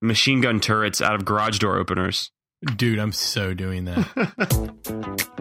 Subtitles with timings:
[0.00, 2.30] machine gun turrets out of garage door openers.
[2.76, 5.14] Dude, I'm so doing that.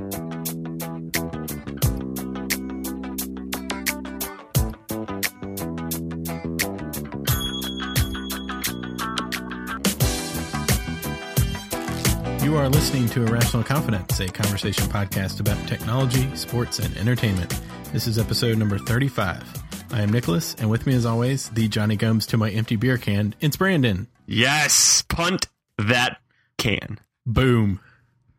[12.44, 17.60] You are listening to Irrational Confidence, a conversation podcast about technology, sports, and entertainment.
[17.92, 19.44] This is episode number 35.
[19.92, 22.98] I am Nicholas, and with me, as always, the Johnny Gomes to my empty beer
[22.98, 23.34] can.
[23.40, 24.08] It's Brandon.
[24.26, 25.48] Yes, punt
[25.78, 26.18] that
[26.58, 27.00] can.
[27.26, 27.80] Boom.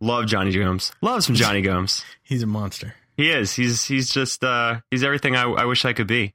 [0.01, 0.92] Love Johnny Gomes.
[1.01, 2.05] Love some Johnny Gomes.
[2.23, 2.95] He's a monster.
[3.16, 3.55] He is.
[3.55, 6.34] He's he's just uh he's everything I, I wish I could be.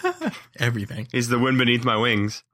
[0.60, 1.08] Everything.
[1.10, 2.44] He's the wind beneath my wings.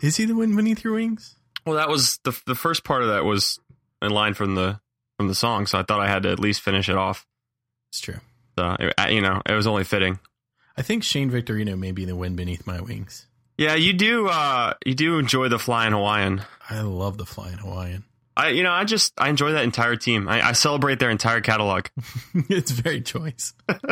[0.00, 1.36] Is he the wind beneath your wings?
[1.66, 3.58] Well, that was the the first part of that was
[4.00, 4.80] in line from the
[5.18, 7.26] from the song, so I thought I had to at least finish it off.
[7.90, 8.20] It's true.
[8.58, 8.76] So
[9.10, 10.18] you know, it was only fitting.
[10.78, 13.26] I think Shane Victorino may be the wind beneath my wings.
[13.56, 14.28] Yeah, you do.
[14.28, 16.42] uh You do enjoy the flying Hawaiian.
[16.70, 18.04] I love the flying Hawaiian.
[18.36, 20.28] I, you know, I just I enjoy that entire team.
[20.28, 21.86] I, I celebrate their entire catalog.
[22.48, 23.52] it's very choice.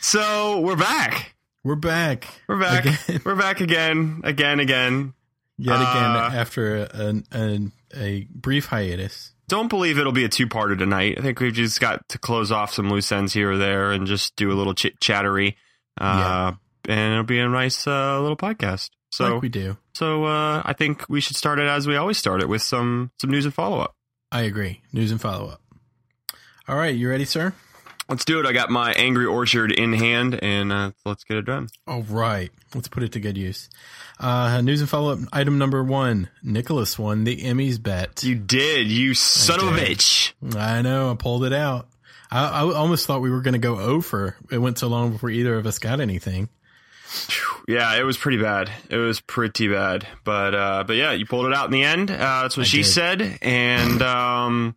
[0.00, 1.34] So we're back.
[1.62, 2.26] We're back.
[2.48, 2.84] We're back.
[2.86, 3.20] Again.
[3.24, 5.14] We're back again, again, again.
[5.58, 7.60] Yet again, Uh, after a, a,
[7.94, 9.32] a brief hiatus.
[9.46, 11.16] Don't believe it'll be a two-parter tonight.
[11.18, 14.06] I think we've just got to close off some loose ends here or there and
[14.08, 15.56] just do a little chit chattery.
[15.98, 16.52] Uh,
[16.88, 18.90] and it'll be a nice uh, little podcast.
[19.10, 19.76] So, like we do.
[19.94, 23.10] so uh, I think we should start it as we always start it with some
[23.20, 23.94] some news and follow up.
[24.30, 24.80] I agree.
[24.92, 25.60] News and follow up.
[26.66, 27.52] All right, you ready, sir?
[28.08, 28.46] Let's do it.
[28.46, 31.68] I got my Angry Orchard in hand, and uh, let's get it done.
[31.86, 33.68] All right, let's put it to good use.
[34.18, 38.22] Uh, news and follow up item number one Nicholas won the Emmys bet.
[38.22, 40.32] You did, you son of a bitch.
[40.56, 41.88] I know, I pulled it out.
[42.32, 44.36] I, I almost thought we were going to go over.
[44.50, 46.48] It went so long before either of us got anything.
[47.68, 48.70] Yeah, it was pretty bad.
[48.88, 50.06] It was pretty bad.
[50.24, 52.10] But uh, but yeah, you pulled it out in the end.
[52.10, 52.86] Uh, that's what I she did.
[52.86, 53.38] said.
[53.42, 54.76] And um,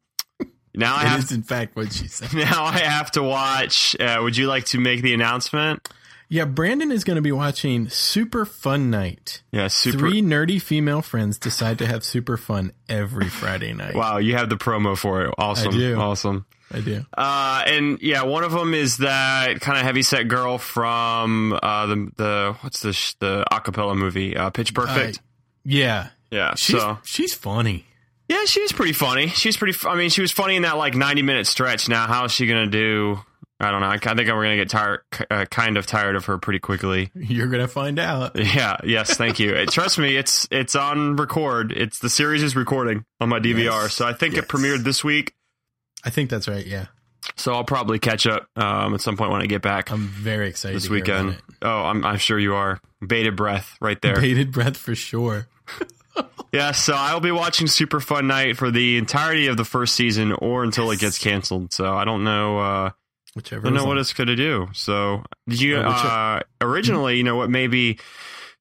[0.75, 2.33] now I It have is, in fact, what she said.
[2.35, 3.95] now I have to watch.
[3.99, 5.87] Uh, would you like to make the announcement?
[6.27, 9.43] Yeah, Brandon is going to be watching Super Fun Night.
[9.51, 9.97] Yeah, super.
[9.99, 13.95] Three nerdy female friends decide to have super fun every Friday night.
[13.95, 15.33] Wow, you have the promo for it.
[15.37, 15.95] Awesome, do.
[15.99, 16.45] awesome.
[16.71, 17.05] I do.
[17.15, 22.11] Uh, and yeah, one of them is that kind of heavyset girl from uh, the
[22.17, 25.19] the what's the sh- the acapella movie uh, Pitch Perfect.
[25.19, 25.21] Uh,
[25.63, 26.07] yeah.
[26.31, 27.85] yeah, She's, so she's funny.
[28.27, 29.27] yeah, she's pretty funny.
[29.27, 29.77] She's pretty.
[29.87, 31.87] I mean, she was funny in that like ninety minute stretch.
[31.87, 33.19] Now, how is she gonna do?
[33.59, 33.87] I don't know.
[33.87, 34.99] I, I think we're gonna get tired,
[35.31, 37.09] uh, kind of tired of her pretty quickly.
[37.15, 38.35] You're going to find out.
[38.35, 38.77] Yeah.
[38.83, 39.15] Yes.
[39.15, 39.65] Thank you.
[39.67, 40.17] Trust me.
[40.17, 41.71] It's it's on record.
[41.71, 43.83] It's the series is recording on my DVR.
[43.83, 43.93] Nice.
[43.93, 44.43] So I think Yes.
[44.43, 45.33] it premiered this week.
[46.03, 46.65] I think that's right.
[46.65, 46.87] Yeah.
[47.37, 50.47] So I'll probably catch up um, at some point when I get back I'm very
[50.49, 51.41] excited this to hear about weekend.
[51.61, 52.79] Oh, I'm I'm sure you are.
[53.05, 54.19] Bated breath right there.
[54.19, 55.47] Bated breath for sure.
[56.53, 56.71] Yeah.
[56.71, 60.63] So I'll be watching Super Fun Night for the entirety of the first season or
[60.63, 61.73] until it gets canceled.
[61.73, 62.59] So I don't know.
[62.59, 62.89] Uh,
[63.35, 63.67] Whichever.
[63.67, 64.01] I don't know is what on.
[64.01, 64.69] it's going to do.
[64.73, 67.99] So, did you uh, originally, you know, what maybe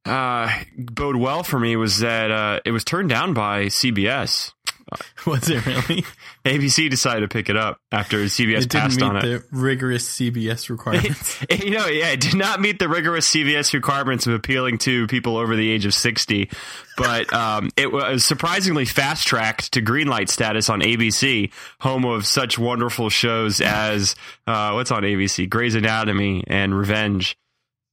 [0.04, 4.52] uh, bode well for me was that uh, it was turned down by CBS.
[5.26, 6.04] Was it really?
[6.44, 9.22] ABC decided to pick it up after CBS it passed meet on it.
[9.22, 11.44] the rigorous CBS requirements.
[11.50, 15.36] you know, yeah, it did not meet the rigorous CBS requirements of appealing to people
[15.36, 16.50] over the age of 60,
[16.96, 22.26] but um, it was surprisingly fast tracked to green light status on ABC, home of
[22.26, 24.14] such wonderful shows as
[24.46, 25.48] uh, what's on ABC?
[25.48, 27.36] Grey's Anatomy and Revenge.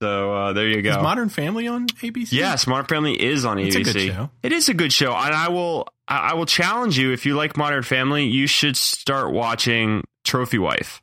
[0.02, 1.04] So uh, there you Is go.
[1.04, 2.32] Modern Family on ABC?
[2.32, 3.94] Yeah, Smart Family is on It's a ABC.
[3.94, 4.30] good show.
[4.42, 7.36] It is a good show, and I will I I will challenge you if you
[7.36, 11.02] like Modern Family, you should start watching Trophy Wife.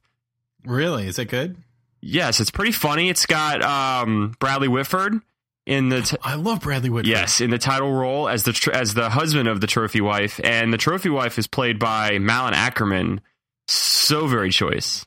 [0.64, 1.06] Really?
[1.06, 1.56] Is it good?
[2.00, 3.08] Yes, it's pretty funny.
[3.08, 5.20] It's got um, Bradley Whitford
[5.66, 7.08] in the t- I love Bradley Whitford.
[7.10, 10.40] yes in the title role as the tr- as the husband of the trophy wife,
[10.44, 13.18] and the trophy wife is played by Malin Akerman.
[13.66, 15.04] So very choice.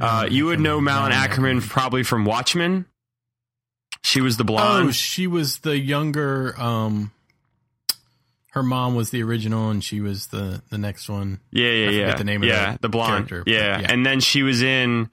[0.00, 2.86] Uh, you would know Malin Akerman probably from Watchmen.
[4.02, 4.94] She was the Oh, blonde.
[4.94, 6.54] she was the younger.
[6.60, 7.10] Um,
[8.52, 11.40] her mom was the original, and she was the the next one.
[11.52, 12.14] yeah, yeah, I yeah.
[12.16, 13.28] the name of yeah, the blonde.
[13.28, 13.80] character, yeah.
[13.80, 13.86] yeah.
[13.92, 15.10] and then she was in.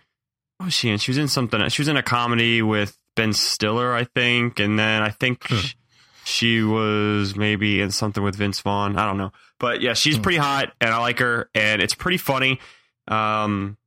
[0.58, 0.98] What was she in?
[1.00, 1.68] She was in something.
[1.70, 5.58] She was in a comedy with Ben Stiller, I think, and then I think Huh.
[5.58, 5.76] sh-
[6.24, 8.98] she was maybe in something with Vince Vaughn.
[8.98, 10.22] I don't know, but yeah, she's Hmm.
[10.22, 12.60] pretty hot, and I like her, and it's pretty funny.
[13.08, 13.78] Um,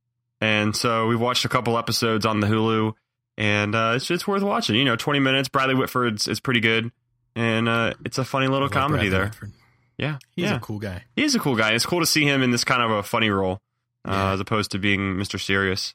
[0.41, 2.93] and so we've watched a couple episodes on the Hulu,
[3.37, 4.75] and uh, it's it's worth watching.
[4.75, 5.49] You know, twenty minutes.
[5.49, 6.91] Bradley Whitford's is pretty good,
[7.35, 9.51] and uh, it's a funny little love comedy Bradley there.
[9.97, 10.55] Yeah, He's yeah.
[10.55, 11.03] a cool guy.
[11.15, 11.71] He is a cool guy.
[11.73, 13.59] It's cool to see him in this kind of a funny role,
[14.07, 14.31] uh, Yeah.
[14.33, 15.39] as opposed to being Mr.
[15.39, 15.93] Serious.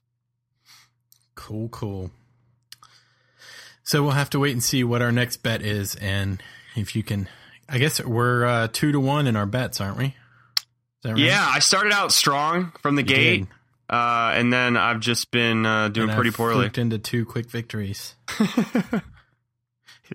[1.35, 2.11] Cool, cool.
[3.83, 6.43] So we'll have to wait and see what our next bet is, and
[6.77, 7.29] if you can
[7.69, 10.15] I guess we're uh, two to one in our bets, aren't we?
[11.05, 11.17] Right?
[11.19, 13.47] Yeah, I started out strong from the you gate,
[13.91, 16.71] uh, and then I've just been uh, doing pretty I've poorly.
[16.77, 18.15] into two quick victories.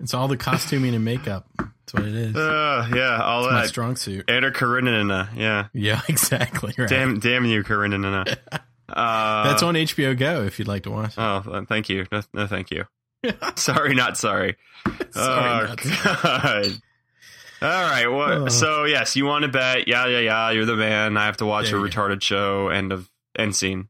[0.00, 1.46] it's all the costuming and makeup.
[1.58, 2.36] That's what it is.
[2.36, 3.54] Uh, yeah, all it's that.
[3.54, 4.28] My strong suit.
[4.28, 5.68] Eder Karenina, yeah.
[5.72, 6.74] Yeah, exactly.
[6.76, 6.88] Right.
[6.88, 8.24] Damn, damn you, Karenina.
[8.88, 11.14] uh, That's on HBO Go if you'd like to watch.
[11.18, 12.06] Oh, thank you.
[12.10, 12.84] No, no thank you.
[13.56, 14.56] sorry, not sorry.
[15.10, 16.64] sorry, oh, not God.
[16.64, 16.72] Sorry.
[17.62, 18.06] All right.
[18.06, 18.48] Oh.
[18.48, 19.86] So yes, you want to bet?
[19.86, 20.50] Yeah, yeah, yeah.
[20.50, 21.18] You're the man.
[21.18, 22.20] I have to watch there a retarded go.
[22.20, 22.68] show.
[22.68, 23.88] End of end scene.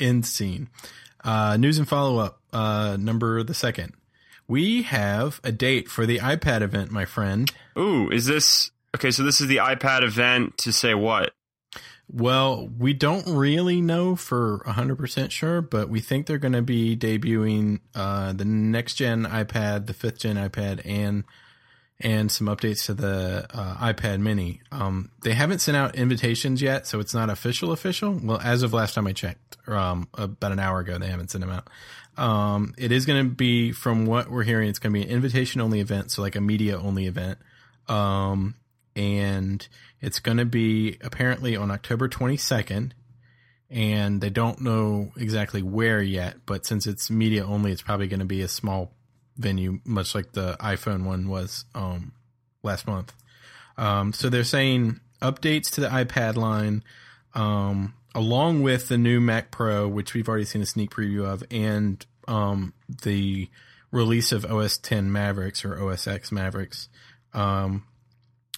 [0.00, 0.68] End scene.
[1.22, 2.40] Uh, news and follow up.
[2.52, 3.94] Uh, number the second.
[4.48, 7.50] We have a date for the iPad event, my friend.
[7.78, 9.10] Ooh, is this okay?
[9.10, 11.32] So this is the iPad event to say what?
[12.10, 16.94] Well, we don't really know for 100% sure, but we think they're going to be
[16.94, 21.24] debuting uh, the next gen iPad, the fifth gen iPad, and
[22.00, 24.60] and some updates to the uh, iPad Mini.
[24.72, 27.70] Um, they haven't sent out invitations yet, so it's not official.
[27.70, 28.18] Official.
[28.22, 31.42] Well, as of last time I checked, um, about an hour ago, they haven't sent
[31.42, 31.68] them out.
[32.16, 35.10] Um, it is going to be, from what we're hearing, it's going to be an
[35.10, 37.38] invitation only event, so like a media only event.
[37.88, 38.54] Um,
[38.94, 39.66] and
[40.00, 42.92] it's going to be apparently on October 22nd.
[43.70, 48.20] And they don't know exactly where yet, but since it's media only, it's probably going
[48.20, 48.92] to be a small
[49.38, 52.12] venue, much like the iPhone one was um,
[52.62, 53.14] last month.
[53.78, 56.84] Um, so they're saying updates to the iPad line,
[57.34, 61.42] um, along with the new Mac Pro, which we've already seen a sneak preview of,
[61.50, 63.48] and um, the
[63.90, 66.88] release of OS 10 Mavericks or OS X Mavericks.
[67.34, 67.84] Um,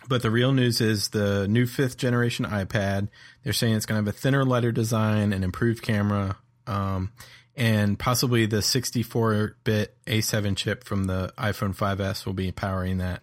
[0.09, 3.09] but the real news is the new fifth generation iPad.
[3.43, 6.37] They're saying it's going to have a thinner, lighter design, an improved camera.
[6.67, 7.13] Um,
[7.57, 13.23] and possibly the 64-bit A7 chip from the iPhone 5s will be powering that.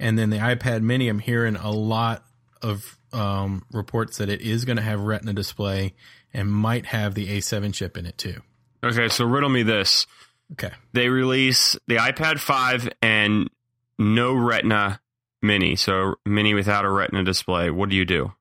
[0.00, 2.24] And then the iPad Mini, I'm hearing a lot
[2.62, 5.94] of um, reports that it is going to have Retina display
[6.32, 8.42] and might have the A7 chip in it too.
[8.84, 10.06] Okay, so riddle me this.
[10.52, 13.50] Okay, they release the iPad 5 and
[13.98, 15.00] no Retina
[15.42, 17.70] Mini, so Mini without a Retina display.
[17.70, 18.32] What do you do?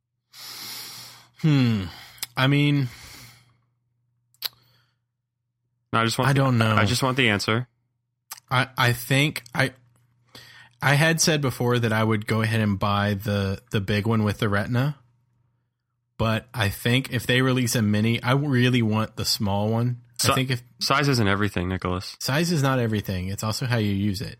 [1.41, 1.85] Hmm.
[2.35, 2.87] I mean,
[5.91, 6.29] I just want.
[6.29, 6.75] I don't know.
[6.75, 7.67] I just want the answer.
[8.49, 9.73] I I think I
[10.81, 14.23] I had said before that I would go ahead and buy the the big one
[14.23, 14.97] with the Retina,
[16.17, 20.01] but I think if they release a mini, I really want the small one.
[20.19, 22.15] So, I think if size isn't everything, Nicholas.
[22.19, 23.27] Size is not everything.
[23.27, 24.39] It's also how you use it.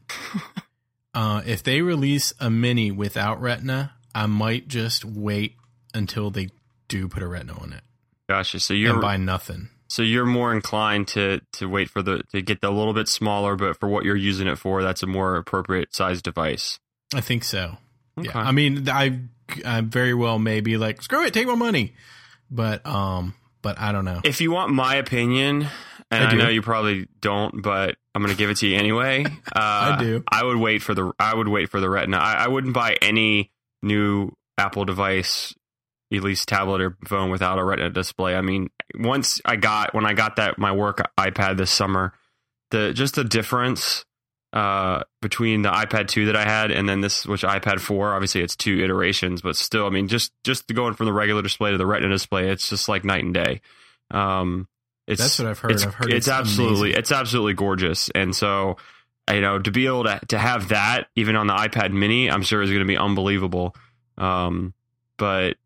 [1.13, 5.55] uh, if they release a mini without Retina, I might just wait
[5.93, 6.49] until they
[6.87, 7.83] do put a Retina on it.
[8.27, 8.59] Gotcha.
[8.59, 9.69] So you're buy nothing.
[9.87, 13.55] So you're more inclined to to wait for the to get the little bit smaller,
[13.55, 16.79] but for what you're using it for, that's a more appropriate size device.
[17.13, 17.77] I think so.
[18.17, 18.29] Okay.
[18.29, 18.37] Yeah.
[18.37, 19.19] I mean, I
[19.65, 21.93] I very well may be like screw it, take my money,
[22.51, 24.21] but um, but I don't know.
[24.23, 25.67] If you want my opinion,
[26.11, 28.77] and I, I know you probably don't, but I'm going to give it to you
[28.77, 29.25] anyway.
[29.55, 30.23] Uh, I do.
[30.27, 32.17] I would wait for the I would wait for the Retina.
[32.17, 33.51] I, I wouldn't buy any
[33.81, 35.55] new Apple device
[36.12, 38.36] at least tablet or phone without a retina display.
[38.36, 42.13] I mean, once I got when I got that my work iPad this summer,
[42.71, 44.06] the just the difference
[44.54, 48.42] uh, between the iPad 2 that I had and then this which iPad 4, obviously
[48.42, 51.78] it's two iterations, but still, I mean, just just going from the regular display to
[51.78, 53.61] the retina display, it's just like night and day.
[54.11, 54.68] Um,
[55.06, 55.71] it's, That's what I've heard.
[55.71, 56.99] It's, I've heard it's, it's absolutely amazing.
[56.99, 58.78] it's absolutely gorgeous, and so
[59.31, 62.42] you know to be able to to have that even on the iPad Mini, I'm
[62.42, 63.76] sure is going to be unbelievable.
[64.18, 64.73] Um,
[65.18, 65.57] but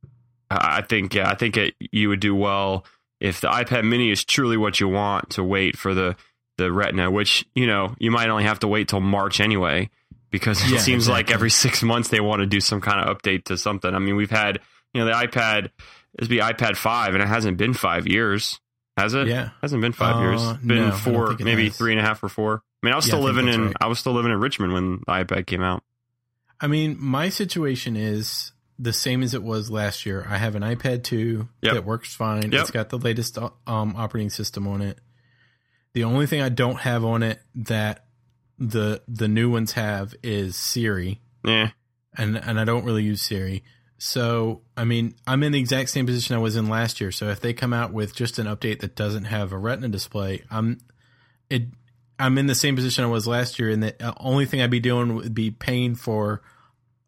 [0.59, 2.85] I think yeah, I think it, you would do well
[3.19, 6.15] if the iPad Mini is truly what you want to wait for the
[6.57, 9.89] the Retina, which you know you might only have to wait till March anyway,
[10.29, 11.13] because it yeah, seems exactly.
[11.13, 13.93] like every six months they want to do some kind of update to something.
[13.93, 14.59] I mean, we've had
[14.93, 15.69] you know the iPad
[16.17, 18.59] this be iPad five, and it hasn't been five years,
[18.97, 19.27] has it?
[19.27, 20.43] Yeah, it hasn't been five uh, years.
[20.43, 21.77] It's been no, four, maybe has.
[21.77, 22.63] three and a half or four.
[22.83, 23.75] I mean, I was yeah, still living in right.
[23.79, 25.83] I was still living in Richmond when the iPad came out.
[26.59, 30.25] I mean, my situation is the same as it was last year.
[30.27, 31.73] I have an iPad 2 yep.
[31.75, 32.51] that works fine.
[32.51, 32.61] Yep.
[32.61, 34.97] It's got the latest um, operating system on it.
[35.93, 38.05] The only thing I don't have on it that
[38.57, 41.21] the the new ones have is Siri.
[41.45, 41.69] Yeah.
[42.17, 43.63] And and I don't really use Siri.
[43.99, 47.11] So, I mean, I'm in the exact same position I was in last year.
[47.11, 50.43] So if they come out with just an update that doesn't have a Retina display,
[50.49, 50.79] I'm
[51.51, 51.65] it
[52.17, 54.71] I'm in the same position I was last year and the uh, only thing I'd
[54.71, 56.41] be doing would be paying for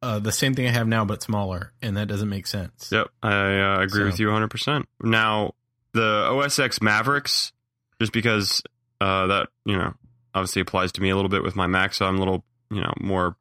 [0.03, 2.89] uh, the same thing I have now, but smaller, and that doesn't make sense.
[2.91, 4.05] Yep, I uh, agree so.
[4.05, 4.49] with you 100.
[4.49, 5.53] percent Now,
[5.93, 7.53] the OS X Mavericks,
[7.99, 8.61] just because
[8.99, 9.93] uh, that you know
[10.35, 12.81] obviously applies to me a little bit with my Mac, so I'm a little you
[12.81, 13.35] know more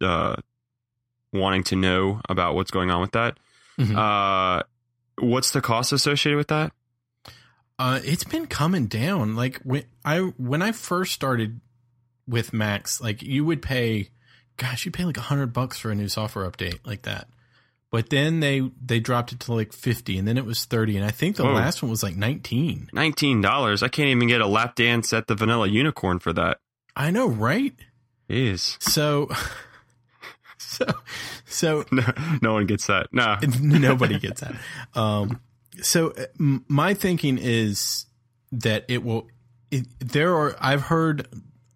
[0.00, 0.36] uh,
[1.32, 3.38] wanting to know about what's going on with that.
[3.78, 3.96] Mhm.
[3.96, 4.62] Uh,
[5.18, 6.72] what's the cost associated with that?
[7.78, 9.36] Uh, it's been coming down.
[9.36, 11.60] Like when I when I first started
[12.26, 14.10] with Macs, like you would pay,
[14.58, 17.28] gosh, you pay like a hundred bucks for a new software update like that.
[17.90, 21.06] But then they they dropped it to like fifty, and then it was thirty, and
[21.06, 21.54] I think the Whoa.
[21.54, 22.90] last one was like nineteen.
[22.92, 23.82] Nineteen dollars.
[23.82, 26.58] I can't even get a lap dance at the Vanilla Unicorn for that.
[26.94, 27.74] I know, right?
[28.28, 28.76] Jeez.
[28.82, 29.30] So,
[30.58, 30.84] so,
[31.46, 32.02] so No,
[32.42, 33.06] no one gets that.
[33.10, 33.36] No.
[33.60, 34.54] nobody gets that.
[34.94, 35.40] Um,
[35.80, 38.04] so uh, my thinking is
[38.52, 39.28] that it will.
[39.70, 41.28] It, there are I've heard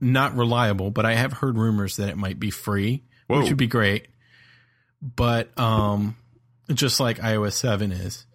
[0.03, 3.41] not reliable, but I have heard rumors that it might be free, Whoa.
[3.41, 4.09] which would be great.
[5.01, 6.17] But um,
[6.73, 8.27] just like iOS seven is,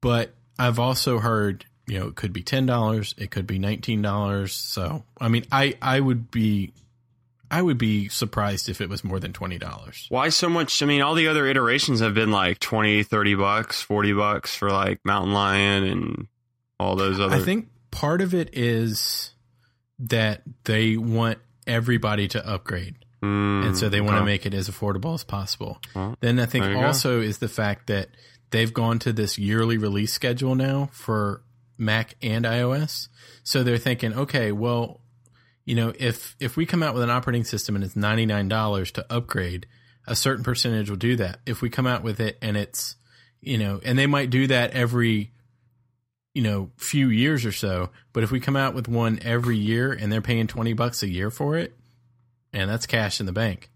[0.00, 4.02] but I've also heard you know it could be ten dollars, it could be nineteen
[4.02, 4.52] dollars.
[4.54, 6.72] So I mean, I I would be.
[7.50, 10.04] I would be surprised if it was more than twenty dollars.
[10.10, 10.82] Why so much?
[10.82, 14.68] I mean, all the other iterations have been like 20, 30 bucks, 40 bucks for
[14.68, 16.26] like Mountain Lion and
[16.78, 17.36] all those other.
[17.36, 19.32] I think part of it is
[19.98, 22.96] that they want everybody to upgrade.
[23.22, 24.24] Mm, and so they want to okay.
[24.26, 25.80] make it as affordable as possible.
[25.94, 26.86] Well, then I think you go.
[26.86, 28.08] also is the fact that
[28.50, 31.42] they've gone to this yearly release schedule now for
[31.76, 33.08] Mac and iOS.
[33.42, 35.00] So they're thinking, okay, well,
[35.64, 38.48] you know, if if we come out with an operating system and it's ninety nine
[38.48, 39.66] dollars to upgrade,
[40.06, 41.40] a certain percentage will do that.
[41.44, 42.96] If we come out with it and it's,
[43.40, 45.32] you know, and they might do that every,
[46.38, 47.90] you know, few years or so.
[48.12, 51.08] But if we come out with one every year and they're paying twenty bucks a
[51.08, 51.76] year for it,
[52.52, 53.70] and that's cash in the bank.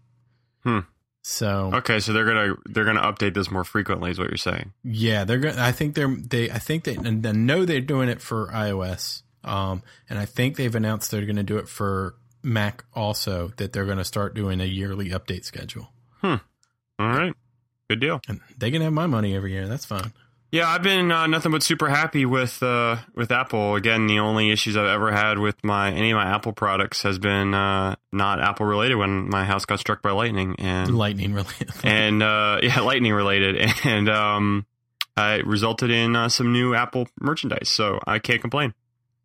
[0.63, 0.79] Hmm.
[1.23, 4.71] So Okay, so they're gonna they're gonna update this more frequently, is what you're saying.
[4.81, 5.61] yeah, they're gonna.
[5.61, 6.49] I think they're they.
[6.49, 9.23] I think they and I know they're doing it for iOS.
[9.43, 13.51] Um, and I think they've announced they're going to do it for Mac also.
[13.57, 15.89] That they're going to start doing a yearly update schedule.
[16.21, 16.35] Hmm.
[16.97, 17.33] All right,
[17.89, 18.21] good deal.
[18.29, 19.67] And they can have my money every year.
[19.67, 20.13] That's fine.
[20.53, 23.73] Yeah, I've been uh, nothing but super happy with uh, with Apple.
[23.73, 27.17] Again, the only issues I've ever had with my any of my Apple products has
[27.17, 28.97] been uh, not Apple related.
[28.97, 31.71] When my house got struck by lightning, and Lightning related.
[31.83, 34.67] and uh, yeah, lightning related, and um,
[35.17, 37.69] it resulted in uh, some new Apple merchandise.
[37.69, 38.75] So I can't complain.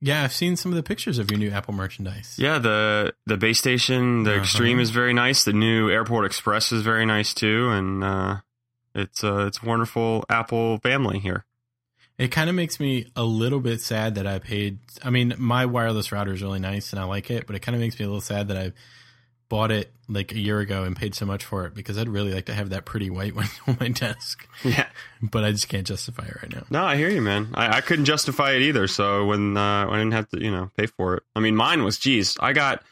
[0.00, 2.36] yeah, I've seen some of the pictures of your new Apple merchandise.
[2.38, 4.40] Yeah, the the base station, the Uh-huh.
[4.40, 5.44] Extreme is very nice.
[5.44, 8.36] The new Airport Express is very nice too, and uh,
[8.94, 11.44] it's uh, it's a wonderful Apple family here.
[12.18, 14.78] It kind of makes me a little bit sad that I paid.
[15.04, 17.76] I mean, my wireless router is really nice and I like it, but it kind
[17.76, 18.72] of makes me a little sad that I
[19.48, 22.34] bought it like a year ago and paid so much for it because I'd really
[22.34, 24.86] like to have that pretty white one on my desk, Yeah.
[25.22, 26.64] but I just can't justify it right now.
[26.70, 27.50] No, I hear you, man.
[27.54, 28.88] I, I couldn't justify it either.
[28.88, 31.22] So when uh, I didn't have to, you know, pay for it.
[31.36, 32.82] I mean, mine was, geez, I got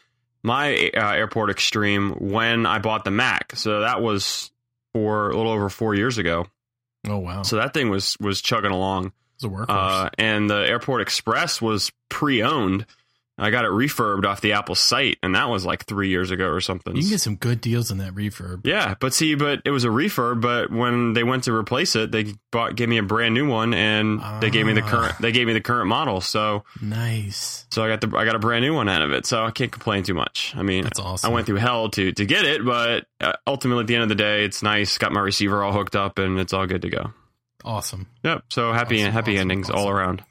[0.41, 3.55] my uh, Airport Extreme when I bought the Mac.
[3.57, 4.51] So that was
[4.93, 6.45] for a little over four years ago.
[7.07, 9.13] Oh wow, So that thing was was chugging along.
[9.35, 9.65] it's a workhorse.
[9.69, 12.85] Uh, and the Airport Express was pre-owned.
[13.39, 16.47] I got it refurbed off the Apple site, and that was like three years ago
[16.47, 16.95] or something.
[16.95, 18.65] you can get some good deals on that refurb.
[18.65, 20.41] Yeah, but see, but it was a refurb.
[20.41, 23.75] But when they went to replace it, they bought gave me a brand new one,
[23.75, 24.89] and they gave me the Ah.
[24.89, 25.15] current.
[25.21, 26.19] They gave me the current model.
[26.19, 27.67] So, Nice.
[27.69, 29.25] so I got the I got a brand new one out of it.
[29.27, 30.53] So I can't complain too much.
[30.57, 31.29] I mean, That's awesome.
[31.29, 34.09] I went through hell to to get it, but uh, ultimately at the end of
[34.09, 34.97] the day, it's nice.
[34.97, 37.13] Got my receiver all hooked up, and it's all good to go.
[37.63, 38.07] Awesome.
[38.23, 38.45] Yep.
[38.49, 40.23] So happy Awesome, happy awesome, endings all around.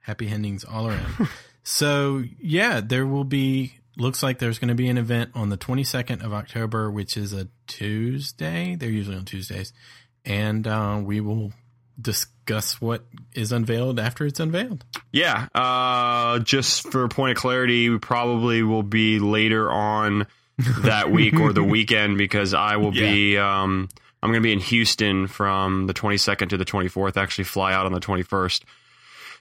[0.00, 1.28] Happy endings all around.
[1.66, 3.74] so yeah, there will be.
[3.98, 7.32] Looks like there's going to be an event on the 22nd of October, which is
[7.32, 8.76] a Tuesday.
[8.76, 9.72] They're usually on Tuesdays,
[10.24, 11.52] and uh, we will
[12.00, 14.84] discuss what is unveiled after it's unveiled.
[15.12, 15.48] Yeah.
[15.54, 20.26] Uh, just for a point of clarity, we probably will be later on
[20.82, 23.38] that week or the weekend because I will be.
[23.38, 23.88] Um,
[24.22, 27.16] I'm going to be in Houston from the 22nd to the 24th.
[27.16, 28.62] Actually, fly out on the 21st,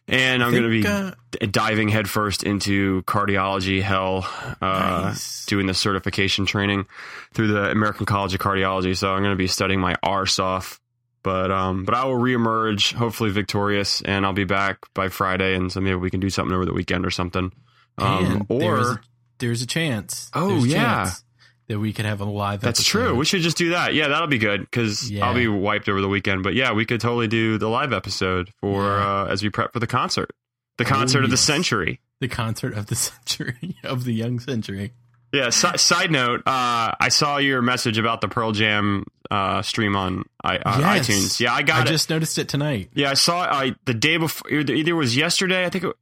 [0.07, 1.12] and I'm going to be uh,
[1.50, 4.27] diving headfirst into cardiology hell,
[4.62, 5.45] uh, Nice.
[5.45, 6.85] doing the certification training
[7.33, 8.95] through the American College of Cardiology.
[8.95, 10.79] So I'm going to be studying my arse off.
[11.24, 15.71] But um, but I will reemerge, hopefully victorious, and I'll be back by Friday, and
[15.71, 17.51] so maybe we can do something over the weekend or something.
[17.97, 19.01] Um, and there's or a,
[19.39, 20.29] there's a chance.
[20.35, 21.05] Oh, a yeah.
[21.05, 21.24] chance
[21.67, 22.62] that we could have a live.
[22.62, 22.91] that's episode.
[23.10, 23.15] true.
[23.15, 23.93] We should just do that.
[23.93, 25.25] Yeah, that'll be good because Yeah.
[25.25, 26.43] I'll be wiped over the weekend.
[26.43, 29.22] But yeah, we could totally do the live episode for Yeah.
[29.24, 30.29] uh, as we prep for the concert,
[30.77, 32.00] the Oh, concert of the century.
[32.22, 34.93] the concert of the century of the young century.
[35.34, 35.50] Yeah.
[35.50, 40.24] Si- side note: uh, I saw your message about the Pearl Jam uh, stream on
[40.43, 41.07] I- uh, Yes.
[41.10, 41.39] iTunes.
[41.39, 41.89] Yeah, I I got it.
[41.89, 42.89] just noticed it tonight.
[42.93, 44.50] Yeah, I saw it I, the day before.
[44.51, 45.65] Either it was yesterday.
[45.65, 45.95] I think it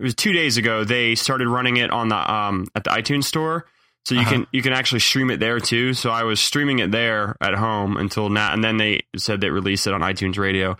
[0.00, 0.82] was two days ago.
[0.82, 3.66] They started running it on the um, at the iTunes store.
[4.06, 4.30] So you Uh-huh.
[4.30, 5.94] can you can actually stream it there too.
[5.94, 9.50] So I was streaming it there at home until now, and then they said they
[9.50, 10.76] released it on iTunes Radio.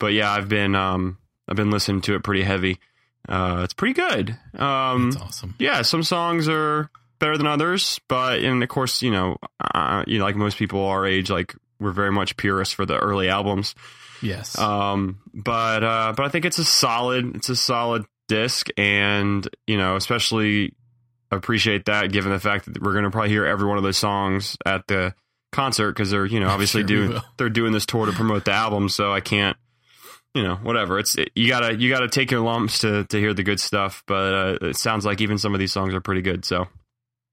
[0.00, 2.78] But yeah, I've been um I've been listening to it pretty heavy.
[3.28, 4.36] Uh, it's pretty good.
[4.58, 5.54] Um, That's awesome.
[5.58, 9.36] yeah, some songs are better than others, but and of course, you know,
[9.74, 12.96] uh, you know, like most people our age, like we're very much purists for the
[12.98, 13.74] early albums.
[14.22, 14.58] Yes.
[14.58, 19.76] Um, but uh, but I think it's a solid, it's a solid disc, and you
[19.76, 20.74] know, especially
[21.36, 23.96] appreciate that given the fact that we're going to probably hear every one of those
[23.98, 25.14] songs at the
[25.52, 28.52] concert because they're you know obviously Sure doing they're doing this tour to promote the
[28.52, 29.56] album, so I can't.
[30.34, 30.98] You know, whatever.
[30.98, 34.02] It's you gotta you gotta take your lumps to to hear the good stuff.
[34.06, 36.46] But uh, it sounds like even some of these songs are pretty good.
[36.46, 36.68] So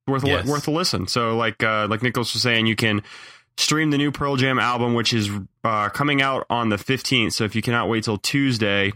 [0.06, 0.46] worth a, Yes.
[0.46, 1.08] worth a listen.
[1.08, 3.01] So like uh, like Nicholas was saying, you can
[3.58, 5.29] stream the new Pearl Jam album, which is
[5.63, 7.32] uh, coming out on the 15th.
[7.32, 8.91] So if you cannot wait till Tuesday,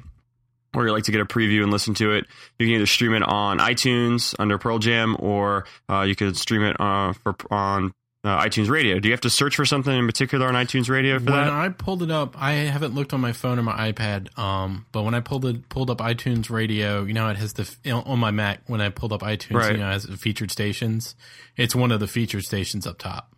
[0.75, 2.25] or you like to get a preview and listen to it,
[2.59, 6.63] you can either stream it on iTunes under Pearl Jam, or uh, you could stream
[6.63, 7.91] it uh, for on
[8.25, 8.99] uh, iTunes Radio.
[8.99, 11.49] Do you have to search for something in particular on iTunes Radio for when that?
[11.51, 14.37] I pulled it up, I haven't looked on my phone or my iPad.
[14.39, 17.69] Um, but when I pulled it pulled up iTunes Radio, you know, it has the
[17.91, 18.61] on my Mac.
[18.67, 19.71] When I pulled up iTunes, Right.
[19.73, 21.15] you know, it has featured stations.
[21.57, 23.35] It's one of the featured stations up top.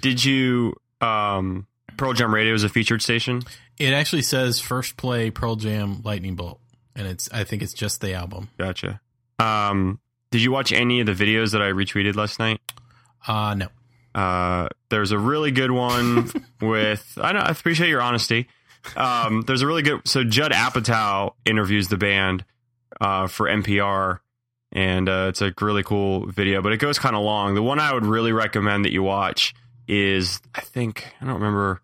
[0.00, 3.42] Did you um, Pearl Jam Radio is a featured station?
[3.78, 6.60] It actually says first play Pearl Jam Lightning Bolt,
[6.94, 8.48] and it's I think it's just the album.
[8.58, 9.00] Gotcha.
[9.38, 12.60] Um, did you watch any of the videos that I retweeted last night?
[13.26, 13.68] Uh no.
[14.14, 18.48] Uh, there's a really good one with I know I appreciate your honesty.
[18.96, 22.44] Um, there's a really good so Judd Apatow interviews the band
[23.00, 24.20] uh, for NPR,
[24.72, 27.54] and uh, it's a really cool video, but it goes kind of long.
[27.54, 29.54] The one I would really recommend that you watch
[29.88, 31.80] is I think I don't remember.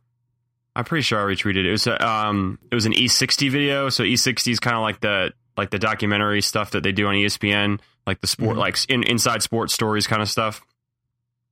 [0.76, 1.66] I'm pretty sure I retweeted it.
[1.66, 3.88] It was a, um it was an E60 video.
[3.88, 7.14] So E60 is kind of like the like the documentary stuff that they do on
[7.14, 8.60] ESPN, like the sport, Mhm.
[8.60, 10.62] like in, inside sports stories kind of stuff,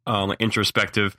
[0.06, 1.16] um, like introspective.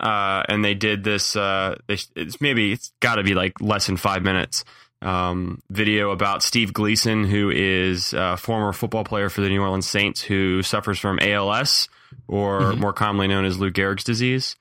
[0.00, 1.36] Uh, and they did this.
[1.36, 4.64] Uh, they, it's maybe it's got to be like less than five minutes.
[5.02, 9.86] Um, video about Steve Gleason, who is a former football player for the New Orleans
[9.86, 11.88] Saints, who suffers from ALS,
[12.28, 12.78] or Mhm.
[12.78, 14.54] more commonly known as Lou Gehrig's disease,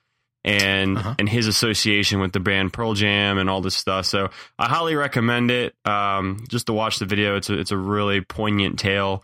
[0.44, 1.16] and Uh-huh.
[1.20, 4.06] and his association with the band Pearl Jam and all this stuff.
[4.06, 5.76] So I highly recommend it.
[5.86, 9.24] Um, just to watch the video, it's a, it's a really poignant tale.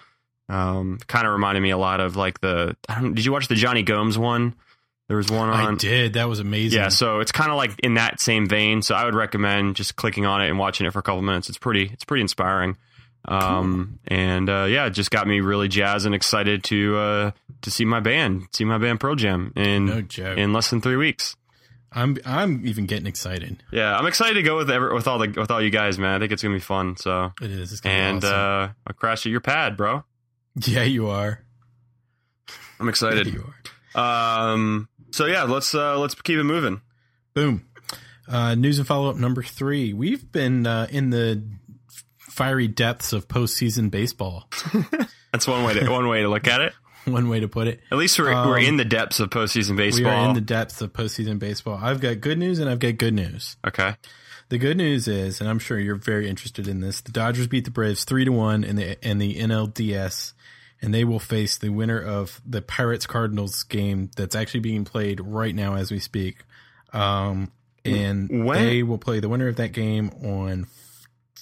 [0.50, 2.78] Um, kind of reminded me a lot of like the.
[2.88, 4.54] I don't, did you watch the Johnny Gomes one?
[5.10, 5.74] There was one on.
[5.76, 6.14] I did.
[6.14, 6.80] That was amazing.
[6.80, 8.82] Yeah, so it's kind of like in that same vein.
[8.82, 11.48] So I would recommend just clicking on it and watching it for a couple minutes.
[11.50, 12.76] It's pretty, it's pretty inspiring.
[13.28, 17.32] Um, and uh, yeah, it just got me really jazzed and excited to uh,
[17.64, 20.96] to see my band, see my band Pearl Jam in no in less than three
[20.96, 21.36] weeks.
[21.92, 23.64] I'm I'm even getting excited.
[23.72, 26.16] Yeah, I'm excited to go with every, with all the with all you guys, man.
[26.16, 26.96] I think it's gonna be fun.
[26.98, 27.72] So It is.
[27.72, 28.34] It's gonna be and awesome.
[28.40, 30.04] uh, I'll crash at your pad, bro.
[30.66, 31.44] yeah, you are.
[32.80, 33.28] I'm Yeah, excited.
[33.28, 33.44] you
[33.96, 34.52] are.
[34.54, 36.82] Um, so yeah, let's uh, let's keep it moving.
[37.34, 37.66] Boom.
[38.28, 39.94] Uh, news and follow up number three.
[39.94, 41.42] We've been uh, in the
[42.38, 44.48] fiery depths of postseason baseball.
[45.34, 46.74] That's one way to one way to look at it.
[47.06, 47.80] One way to put it.
[47.92, 50.12] At least we're Um, we're in the depths of postseason baseball.
[50.12, 51.80] We are in the depths of postseason baseball.
[51.82, 53.58] I've got good news and I've got good news.
[53.66, 53.96] okay.
[54.50, 57.66] The good news is, and I'm sure you're very interested in this, the Dodgers beat
[57.66, 60.32] the Braves three to one in the in the NLDS,
[60.82, 65.20] and they will face the winner of the Pirates Cardinals game that's actually being played
[65.20, 66.38] right now as we speak.
[66.94, 67.52] Um,
[67.84, 70.68] and When- they will play the winner of that game on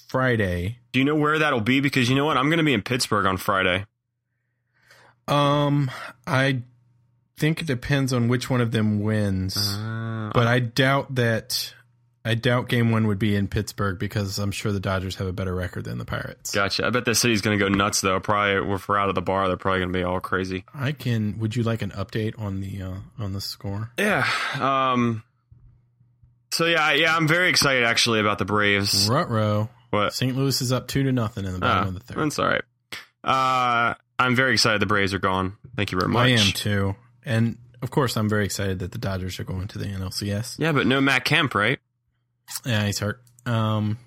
[0.07, 0.79] Friday.
[0.91, 1.79] Do you know where that'll be?
[1.79, 3.85] Because you know what, I'm going to be in Pittsburgh on Friday.
[5.27, 5.89] Um,
[6.27, 6.61] I
[7.37, 11.73] think it depends on which one of them wins, Uh, but I doubt that.
[12.27, 15.31] I doubt game one would be in Pittsburgh because I'm sure the Dodgers have a
[15.31, 16.49] better record than the Pirates.
[16.49, 16.83] gotcha.
[16.87, 18.19] I bet the city's going to go nuts though.
[18.19, 20.63] Probably if we're out of the bar, they're probably going to be all crazy.
[20.73, 21.37] I can.
[21.37, 23.91] Would you like an update on the uh, on the score?
[23.99, 24.27] Yeah.
[24.59, 25.21] Um.
[26.51, 29.07] So yeah, yeah, I'm very excited actually about the Braves.
[29.07, 29.69] Rutro.
[29.95, 30.13] What?
[30.13, 30.35] St.
[30.35, 32.17] Louis is up two to nothing in the bottom Ah, of the third.
[32.17, 32.63] that's all right.
[33.23, 35.57] Uh, I'm very excited the Braves are gone.
[35.75, 36.25] Thank you very much.
[36.25, 39.77] I am too, and of course, I'm very excited that the Dodgers are going to
[39.79, 40.57] the NLCS.
[40.59, 41.79] Yeah, but no Matt Kemp, right?
[42.65, 43.21] Yeah, he's hurt.
[43.45, 43.97] Um,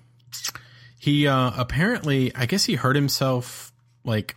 [0.99, 3.71] he uh, apparently, I guess he hurt himself
[4.03, 4.35] like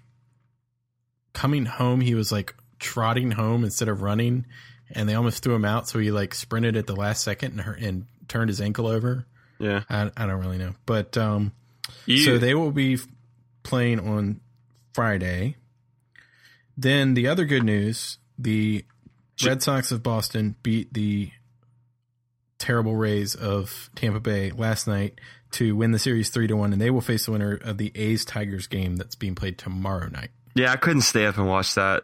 [1.33, 2.01] coming home.
[2.01, 4.47] He was like trotting home instead of running,
[4.91, 5.89] and they almost threw him out.
[5.89, 9.27] So he like sprinted at the last second and hurt, and turned his ankle over.
[9.63, 9.85] Yeah.
[9.89, 11.53] I, I don't really know, but um,
[12.05, 12.99] You, so they will be
[13.63, 14.41] playing on
[14.93, 15.57] Friday.
[16.77, 18.85] Then the other good news: the
[19.45, 21.31] Red Sox of Boston beat the
[22.59, 25.21] terrible Rays of Tampa Bay last night
[25.53, 27.93] to win the series three to one, and they will face the winner of the
[27.95, 30.31] A's Tigers game that's being played tomorrow night.
[30.55, 32.03] yeah, I couldn't stay up and watch that.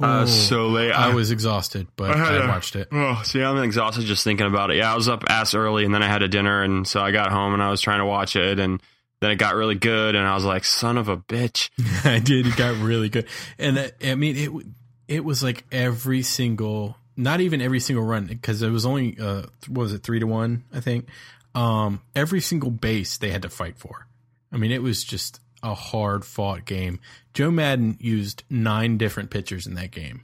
[0.00, 0.92] Uh, so late.
[0.92, 2.88] I was exhausted, but I I, watched it.
[2.92, 4.76] Oh, see, I'm exhausted just thinking about it.
[4.76, 7.10] Yeah, I was up ass early, and then I had a dinner, and so I
[7.10, 8.80] got home and I was trying to watch it, and
[9.20, 11.70] then it got really good, and I was like, "Son of a bitch!"
[12.04, 12.46] I did.
[12.46, 13.26] It got really good,
[13.58, 14.66] and uh, I mean it.
[15.08, 19.42] It was like every single, not even every single run, because it was only uh,
[19.66, 21.08] what was it three to one, I think.
[21.54, 24.06] Um, every single base they had to fight for.
[24.52, 27.00] I mean, it was just a hard fought game.
[27.34, 30.22] Joe Maddon used nine different pitchers in that game.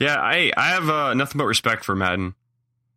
[0.00, 2.34] Yeah, I I have uh, nothing but respect for Maddon.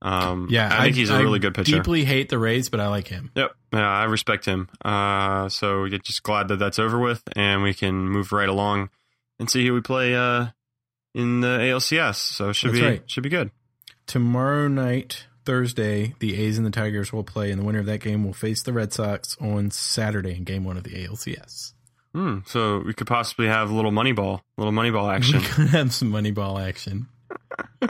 [0.02, 1.78] Um, Yeah, I think he's a I really good pitcher.
[1.78, 3.32] Deeply hate the Rays, but I like him.
[3.36, 4.70] Yep, yeah, I respect him.
[4.84, 8.90] Uh, so yeah, just glad that that's over with, and we can move right along
[9.40, 10.48] and see who we play uh
[11.16, 12.16] in the ALCS.
[12.16, 13.04] So should That's be right.
[13.10, 13.52] should be good.
[14.06, 18.02] Tomorrow night, Thursday, the A's and the Tigers will play, and the winner of that
[18.02, 21.72] game will face the Red Sox on Saturday in Game One of the ALCS.
[22.14, 25.40] Hmm, so we could possibly have a little money ball, little money ball action.
[25.40, 27.08] We could have some Moneyball action.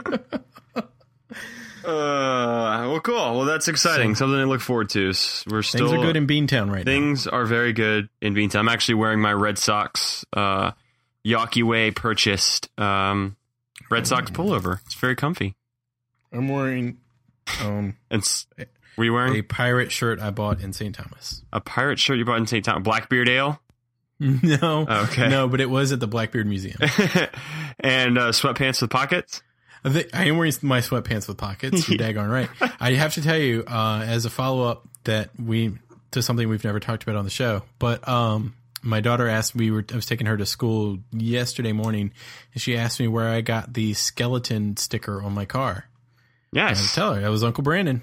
[1.84, 3.14] Uh, well, cool.
[3.16, 4.14] Well, that's exciting.
[4.14, 5.10] Something to look forward to.
[5.10, 8.56] S- We're still Things are good in Beantown right things are very good in Beantown.
[8.56, 10.72] I'm actually wearing my Red Sox uh,
[11.24, 13.36] Yawkey Way purchased um,
[13.90, 14.80] Red Sox pullover.
[14.84, 15.54] It's very comfy.
[16.30, 16.98] I'm wearing
[17.62, 18.46] um, And s-
[18.96, 20.94] were you wearing a pirate shirt I bought in St.
[20.94, 21.42] Thomas.
[21.52, 22.64] a pirate shirt you bought in St.
[22.64, 22.82] Thomas?
[22.84, 23.60] Blackbeard Ale?
[24.20, 25.28] No, Okay.
[25.28, 26.76] no, but it was at the Blackbeard Museum.
[27.80, 29.42] and uh, sweatpants with pockets?
[29.84, 31.88] I, think, I am wearing my sweatpants with pockets.
[31.88, 32.48] You're daggone right.
[32.80, 35.74] I have to tell you, uh, as a follow up, that we
[36.10, 37.62] to something we've never talked about on the show.
[37.78, 39.84] But um, my daughter asked we were.
[39.92, 42.10] I was taking her to school yesterday morning,
[42.54, 45.84] and she asked me where I got the skeleton sticker on my car.
[46.52, 46.94] Yes.
[46.94, 48.02] tell her that was Uncle Brandon.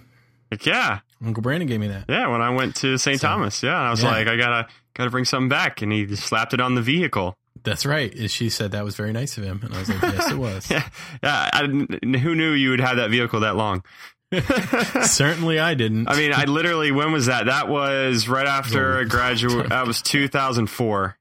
[0.52, 1.00] Heck yeah.
[1.26, 2.06] Uncle Brandon gave me that.
[2.08, 3.20] Yeah, when I went to St.
[3.20, 3.64] So- Thomas.
[3.64, 4.12] Yeah, I was Yeah.
[4.12, 7.36] like, I gotta gotta bring something back, and he slapped it on the vehicle.
[7.64, 8.30] That's right.
[8.30, 10.70] She said that was very nice of him, and I was like, yes, it was.
[10.70, 10.88] Yeah,
[11.24, 11.50] yeah.
[11.52, 13.84] I didn't, who knew you would have that vehicle that long?
[15.02, 16.08] Certainly, I didn't.
[16.10, 16.92] I mean, I literally.
[16.92, 17.46] When was that?
[17.48, 19.72] That was right after I graduated.
[19.72, 21.18] That was 2004.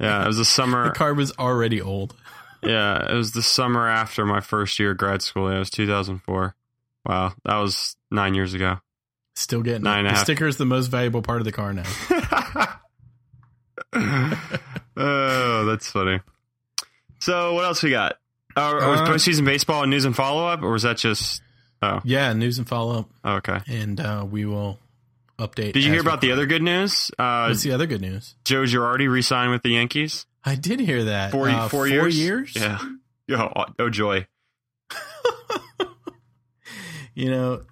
[0.00, 0.84] Yeah, it was the summer.
[0.88, 2.14] the car was already old.
[2.62, 5.48] Yeah, it was the summer after my first year of grad school.
[5.50, 6.54] Yeah, it was 2004.
[7.06, 8.78] Wow, that was nine years ago.
[9.34, 10.24] Still getting Nine The half.
[10.24, 11.84] sticker is the most valuable part of the car now.
[14.96, 16.20] oh, that's funny.
[17.20, 18.12] So, what else we got?
[18.56, 21.42] Uh, was Uh, postseason baseball and news and follow up, or was that just?
[21.82, 23.60] Oh, Yeah, news and follow up, oh, okay.
[23.66, 24.78] and uh, we will
[25.38, 25.72] update.
[25.72, 27.10] Did you hear about the other good news?
[27.18, 28.34] Uh, What's the other good news?
[28.44, 30.26] Joe Girardi re-signed with the Yankees.
[30.44, 31.32] I did hear that.
[31.32, 32.16] Four, Uh, four years.
[32.18, 32.56] years?
[32.56, 32.78] Yeah.
[33.30, 34.26] Oh, oh joy.
[37.14, 37.62] You know,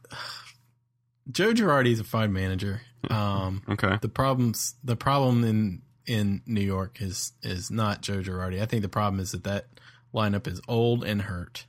[1.31, 2.81] Joe Girardi is a fine manager.
[3.09, 3.97] Um, Okay.
[4.03, 8.61] the problems, the problem in in New York is is not Joe Girardi.
[8.61, 9.67] I think the problem is that that
[10.13, 11.67] lineup is old and hurt.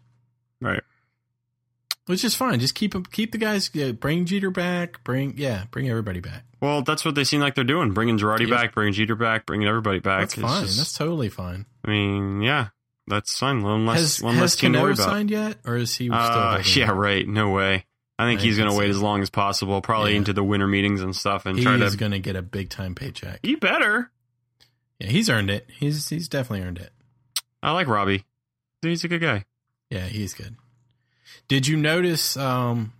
[0.59, 0.81] Right.
[2.09, 2.59] Which is fine.
[2.59, 3.69] Just keep keep the guys.
[3.71, 5.03] Yeah, bring Jeter back.
[5.03, 6.43] Bring yeah, bring everybody back.
[6.59, 8.55] Well, that's what they seem like they're doing: bringing Girardi Yeah.
[8.55, 10.21] back, bringing Jeter back, bringing everybody back.
[10.21, 10.65] That's It's fine.
[10.65, 11.67] just- That's totally fine.
[11.85, 12.69] I mean, yeah,
[13.05, 13.61] that's fine.
[13.61, 15.05] One less, Has one has less team to worry about.
[15.05, 16.17] signed yet, or is he still?
[16.17, 16.97] Uh, yeah, out?
[16.97, 17.27] right.
[17.27, 17.85] No way.
[18.17, 20.17] I think I he's going to wait as long as possible, probably Yeah.
[20.17, 21.95] into the winter meetings and stuff, and He try to.
[21.95, 23.39] going to get a big time paycheck.
[23.43, 24.09] You better.
[24.99, 25.69] Yeah, he's earned it.
[25.77, 26.91] He's he's definitely earned it.
[27.61, 28.25] I like Robbie.
[28.81, 29.45] He's a good guy.
[29.91, 30.55] Yeah, he's good.
[31.49, 32.93] Did you notice um,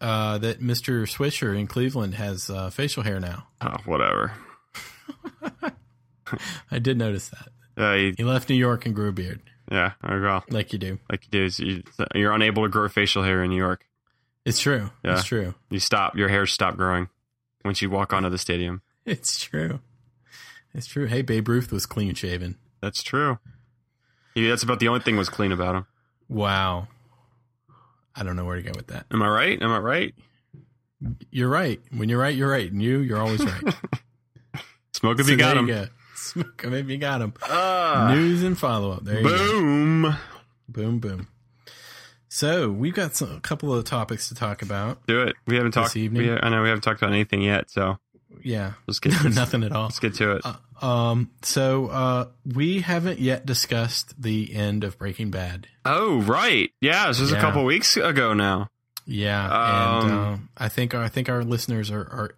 [0.00, 1.02] uh, that Mr.
[1.06, 3.46] Swisher in Cleveland has uh, facial hair now?
[3.60, 4.32] Oh, whatever.
[6.70, 7.48] I did notice that.
[7.76, 10.78] Uh, he, He left New York and grew a beard, yeah, oh, well, like you
[10.78, 10.98] do.
[11.10, 11.64] like you do.
[11.64, 11.82] You,
[12.14, 13.86] you're unable to grow facial hair in New York.
[14.44, 14.90] It's true.
[15.04, 15.14] Yeah.
[15.14, 15.54] It's true.
[15.70, 16.16] You stop.
[16.16, 17.08] Your hair stop growing
[17.64, 18.82] once you walk onto the stadium.
[19.06, 19.80] It's true.
[20.72, 21.04] It's true.
[21.04, 22.56] Hey, Babe Ruth was clean shaven.
[22.80, 23.38] That's true.
[24.34, 25.86] He, that's about the only thing was clean about him.
[26.26, 26.88] Wow.
[28.16, 29.06] I don't know where to go with that.
[29.10, 29.60] Am I right?
[29.62, 30.14] Am I right?
[31.30, 31.80] You're right.
[31.94, 32.70] When you're right, you're right.
[32.70, 33.62] And you, you're always right.
[34.92, 35.66] Smoke if So you got him.
[35.66, 35.86] go.
[36.14, 37.34] Smoke 'em if you got him.
[37.42, 38.12] Ah.
[38.14, 39.04] News and follow up.
[39.04, 39.36] There you go.
[39.36, 40.16] boom.
[40.68, 41.28] Boom, boom.
[42.28, 45.06] So we've got some, a couple of topics to talk about.
[45.06, 45.36] Do it.
[45.46, 45.96] We haven't This talked.
[45.96, 46.22] evening?
[46.30, 47.98] We, I know we haven't talked about anything yet, so
[48.44, 49.84] Yeah, let's get no, nothing at all.
[49.84, 50.42] let's get to it.
[50.44, 55.66] Uh, um, so uh, we haven't yet discussed the end of Breaking Bad.
[55.84, 56.70] oh, right.
[56.80, 57.40] Yeah, this was a Yeah.
[57.40, 58.68] couple weeks ago now.
[59.06, 59.44] Yeah,
[60.02, 62.30] and Um, um, I think I think our listeners are, are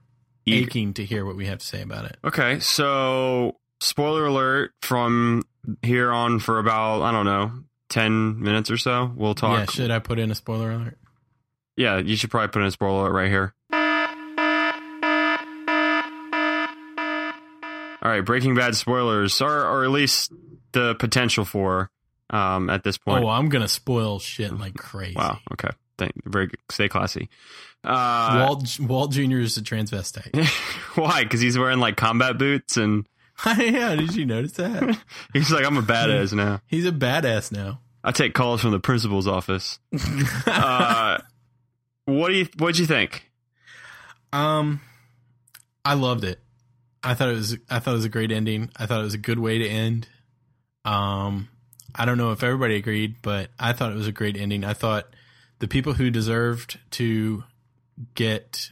[0.44, 2.16] Eager- aching to hear what we have to say about it.
[2.24, 5.42] Okay, so spoiler alert from
[5.82, 7.52] here on for about I don't know
[7.88, 9.12] ten minutes or so.
[9.16, 9.58] We'll talk.
[9.58, 10.98] Yeah, should I put in a spoiler alert?
[11.76, 13.54] Yeah, you should probably put in a spoiler alert right here.
[18.06, 20.32] All right, Breaking Bad spoilers, or or at least
[20.70, 21.90] the potential for.
[22.30, 23.24] um, at this point.
[23.24, 25.16] Oh, I'm gonna spoil shit like crazy.
[25.16, 25.40] wow.
[25.54, 25.70] Okay.
[25.98, 26.60] Thank, very good.
[26.70, 27.28] Stay classy.
[27.82, 29.38] Uh, Walt Walt Jr.
[29.38, 30.46] is a transvestite.
[30.96, 31.24] why?
[31.24, 33.08] Because he's wearing like combat boots and
[33.58, 34.96] yeah, did you notice that?
[35.32, 36.60] he's like, I'm a badass now.
[36.68, 37.80] He's a badass now.
[38.04, 39.80] I take calls from the principal's office.
[40.46, 41.18] uh,
[42.04, 42.46] what do you?
[42.56, 43.28] What'd you think?
[44.32, 44.80] Um,
[45.84, 46.38] I loved it.
[47.06, 47.56] I thought it was.
[47.70, 48.70] I thought it was a great ending.
[48.76, 50.08] I thought it was a good way to end.
[50.84, 51.48] Um,
[51.94, 54.64] I don't know if everybody agreed, but I thought it was a great ending.
[54.64, 55.06] I thought
[55.60, 57.44] the people who deserved to
[58.14, 58.70] get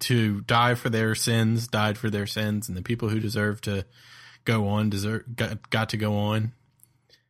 [0.00, 3.84] to die for their sins died for their sins, and the people who deserved to
[4.44, 6.52] go on deserve got, got to go on.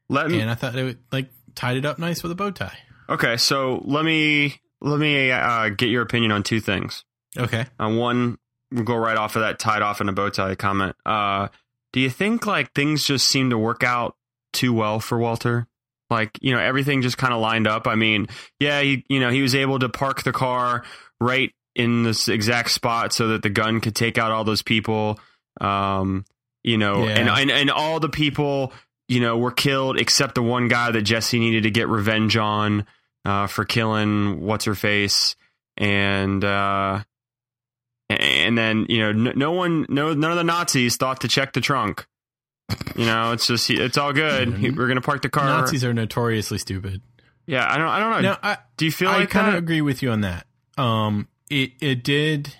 [0.09, 0.41] Let me.
[0.41, 2.79] And I thought it would, like tied it up nice with a bow tie.
[3.09, 7.05] Okay, so let me let me uh, get your opinion on two things.
[7.37, 7.67] Okay.
[7.79, 8.39] On one,
[8.73, 10.97] we'll go right off of that tied off in a bow tie comment.
[11.07, 11.49] Uh,
[11.93, 14.17] do you think like things just seem to work out
[14.53, 15.67] too well for Walter?
[16.11, 17.87] Like you know everything just kind of lined up.
[17.87, 18.27] I mean,
[18.61, 20.85] yeah, he you know he was able to park the car
[21.21, 25.19] right in this exact spot so that the gun could take out all those people.
[25.61, 26.25] Um,
[26.63, 27.19] you know, Yeah.
[27.19, 28.73] and, and and all the people
[29.09, 32.87] you know were killed except the one guy that Jesse needed to get revenge on
[33.25, 35.35] uh, for killing what's her face
[35.77, 36.45] and.
[36.45, 37.03] uh
[38.21, 41.53] and then you know no, no one no none of the nazis thought to check
[41.53, 42.07] the trunk
[42.97, 45.93] you know it's just it's all good He- we're gonna park the car Nazis are
[45.95, 47.03] notoriously stupid.
[47.47, 49.55] yeah i don't i don't know No, I, do you feel I like kind of
[49.55, 50.47] agree with you on that.
[50.79, 52.57] Um, it it did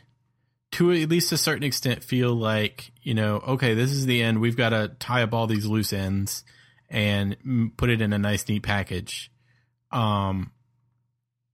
[0.73, 4.41] to at least a certain extent feel like you know, okay, this is the end.
[4.41, 6.45] We've got to tie up all these loose ends
[6.89, 7.37] and
[7.77, 9.31] put it in a nice, neat package.
[9.91, 10.53] Um,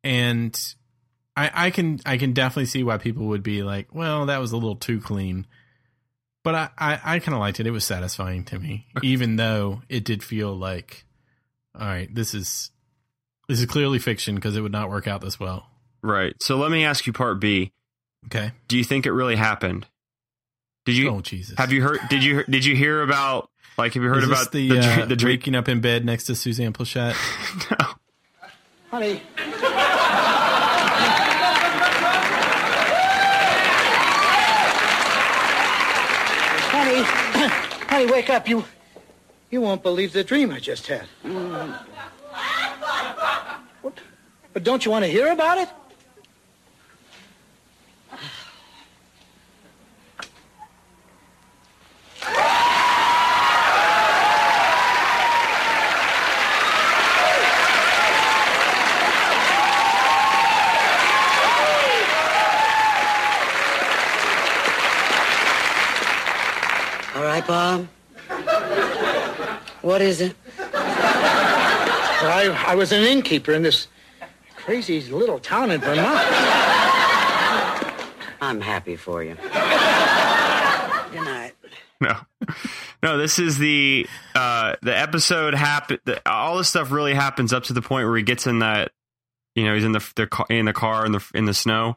[0.05, 0.59] and
[1.45, 4.53] I I can I can definitely see why people would be like, well, that was
[4.53, 5.47] a little too clean.
[6.45, 7.67] But I, I, I kind of liked it.
[7.67, 11.05] It was satisfying to me, even though it did feel like,
[11.79, 12.71] all right, this is
[13.49, 15.67] this is clearly fiction because it would not work out this well.
[16.03, 17.73] right so let me ask you part b
[18.27, 18.53] Okay.
[18.69, 19.87] do you think it really happened
[20.85, 21.57] did you oh Jesus.
[21.59, 23.49] have you heard did you did you hear about
[23.79, 25.81] like have you heard Is about the the uh, dr- the drink waking up in
[25.81, 27.17] bed next to Suzanne Pleshette?
[27.81, 27.87] no.
[28.91, 29.23] honey,
[37.89, 38.49] honey, wake up.
[38.49, 38.65] You
[39.51, 41.07] you won't believe the dream I just had.
[43.83, 43.99] What?
[44.53, 45.69] But don't you want to hear about it?
[67.39, 67.89] All right, Bob.
[69.83, 70.35] What is it?
[70.59, 70.73] Well,
[72.33, 73.87] I, I was an innkeeper in this
[74.57, 76.19] crazy little town in Vermont.
[78.41, 79.37] I'm happy for you.
[79.37, 81.53] Good night.
[82.01, 82.17] no
[83.03, 87.65] no this is the uh the episode happen the, all this stuff really happens up
[87.65, 88.93] to the point where he gets in that
[89.57, 91.97] you know he's in the, the car in the car in the in the snow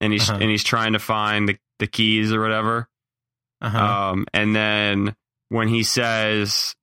[0.00, 0.38] and he's Uh-huh.
[0.40, 2.86] and he's trying to find the, the keys or whatever
[3.64, 3.78] Uh-huh.
[3.78, 5.14] um and then
[5.48, 6.74] when he says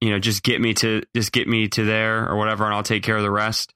[0.00, 2.82] you know just get me to just get me to there or whatever and I'll
[2.82, 3.72] take care of the rest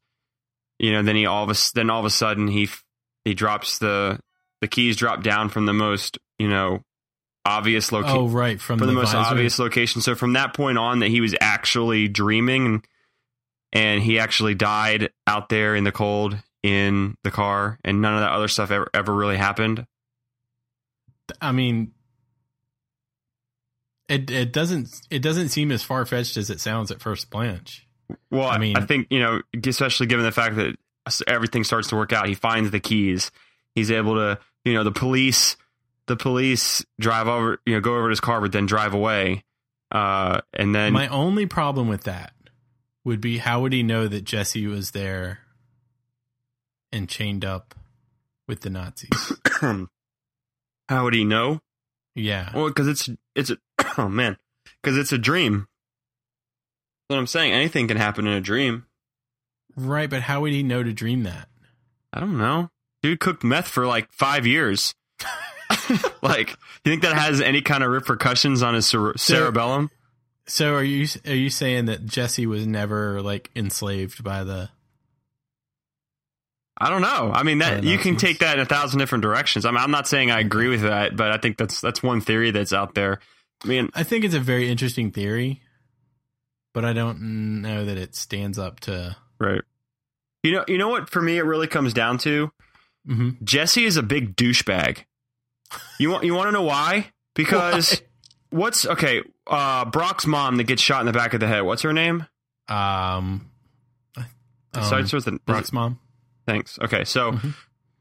[0.79, 2.69] you know then he all of a then all of a sudden he
[3.25, 4.19] he drops the
[4.61, 6.83] the keys drop down from the most you know
[7.45, 8.61] obvious location oh, right.
[8.61, 10.01] From for the, the, most obvious location.
[10.01, 12.87] So from that point on, that he was actually dreaming, and,
[13.73, 18.21] and he actually died out there in the cold in the car, and none of
[18.21, 19.87] that other stuff ever ever really happened.
[21.41, 21.93] I mean,
[24.11, 27.81] it it doesn't it doesn't seem as far fetched as it sounds at first glance.
[28.31, 30.77] Well, I mean- I think you know, especially given the fact that
[31.27, 33.31] everything starts to work out, he finds the keys.
[33.75, 35.57] He's able to, you know, the police,
[36.07, 39.45] the police drive over, you know, go over to his car, but then drive away.
[39.93, 42.33] Uh, and then My only problem with that
[43.05, 45.41] would be how would he know that Jesse was there
[46.93, 47.75] and chained up
[48.49, 49.33] with the Nazis?
[50.89, 51.61] how would he know?
[52.15, 52.51] yeah.
[52.55, 53.53] Well, because it's it's
[53.99, 54.37] oh man,
[54.83, 55.67] because it's a dream.
[57.09, 57.53] That's what I'm saying.
[57.53, 58.87] Anything can happen in a dream.
[59.77, 61.49] Right, but how would he know to dream that?
[62.13, 62.71] I don't know.
[63.03, 64.95] Dude cooked meth for like five years.
[66.23, 66.51] like,
[66.85, 69.91] you think that has any kind of repercussions on his cere- cerebellum?
[70.47, 74.71] So are you are you saying that Jesse was never like enslaved by the
[76.83, 77.31] I don't know.
[77.33, 79.67] I mean, that you can take that in a thousand different directions.
[79.67, 82.23] I mean, I'm not saying I agree with that, but I think that's that's one
[82.23, 83.21] theory that's out there.
[83.65, 85.63] I mean, I think it's a very interesting theory.
[86.73, 89.17] but I don't know that it stands up to.
[89.41, 89.63] Right.
[90.45, 91.11] You know, you know what?
[91.11, 92.53] For me, it really comes down to
[93.09, 93.43] Mhm.
[93.43, 95.05] Jesse is a big douchebag.
[95.99, 97.11] You want you want to know why?
[97.35, 98.03] Because
[98.51, 99.23] what's okay?
[99.49, 101.63] Uh, Brock's mom that gets shot in the back of the head.
[101.63, 102.27] What's her name?
[102.69, 103.51] Um,
[104.17, 105.99] um, starts with is Brock's mom.
[106.47, 106.79] Thanks.
[106.81, 107.55] Okay, so Mhm.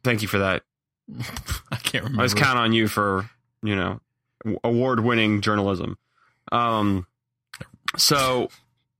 [0.04, 0.62] thank you for that.
[1.72, 2.22] I can't remember.
[2.22, 3.28] I was counting on you for
[3.64, 4.00] you know
[4.64, 5.98] award winning journalism.
[6.52, 7.06] Um,
[7.98, 8.50] so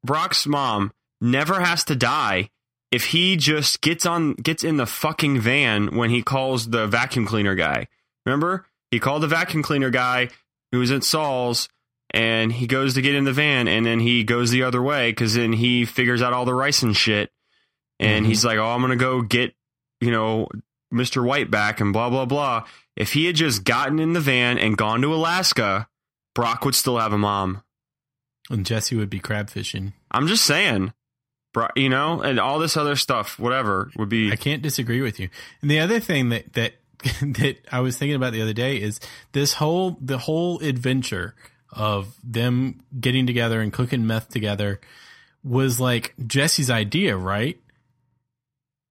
[0.04, 2.50] Brock's mom never has to die
[2.92, 7.26] if he just gets on gets in the fucking van when he calls the vacuum
[7.26, 7.88] cleaner guy.
[8.26, 10.30] Remember, he called the vacuum cleaner guy
[10.72, 11.70] who was at Saul's.
[12.12, 15.12] And he goes to get in the van, and then he goes the other way
[15.12, 17.32] because then he figures out all the rice and shit.
[18.00, 18.30] And Mhm.
[18.30, 19.54] he's like, "Oh, I'm gonna go get,
[20.02, 20.48] you know,
[20.94, 21.24] Mr.
[21.24, 22.66] White back and blah blah blah.
[22.96, 25.88] If he had just gotten in the van and gone to Alaska,
[26.36, 27.64] Brock would still have a mom.
[28.50, 29.94] and Jesse would be crab fishing.
[30.12, 30.94] I'm just saying,
[31.54, 35.20] Brock, you know, and all this other stuff, whatever, would be I can't disagree with
[35.20, 35.30] you.
[35.62, 36.74] And the other thing that that
[37.22, 39.00] that I was thinking about the other day is
[39.32, 41.36] this whole the whole adventure
[41.72, 44.82] of them getting together and cooking meth together
[45.44, 47.58] was like Jesse's idea, right?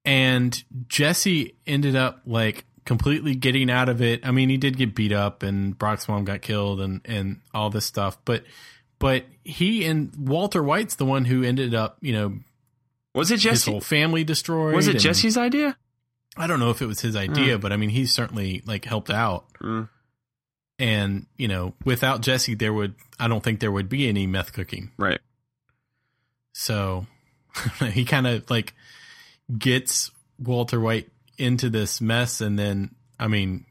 [0.05, 4.27] And Jesse ended up like completely getting out of it.
[4.27, 7.69] I mean, he did get beat up and Brock's mom got killed and and all
[7.71, 8.45] this stuff, but
[8.99, 12.39] but he and Walter White's the one who ended up, you know,
[13.15, 14.75] was it his whole family destroyed.
[14.75, 15.77] Was it and- Jesse's idea?
[16.37, 19.11] I don't know if it was his idea, but I mean, he certainly like helped
[19.11, 19.47] out.
[19.61, 19.89] Mm.
[20.79, 24.53] And you know, without Jesse, there would I don't think there would be any meth
[24.53, 24.93] cooking.
[24.97, 25.21] Right.
[26.53, 27.07] So
[27.93, 28.75] he kind of like
[29.57, 33.65] gets Walter White into this mess, and then I mean,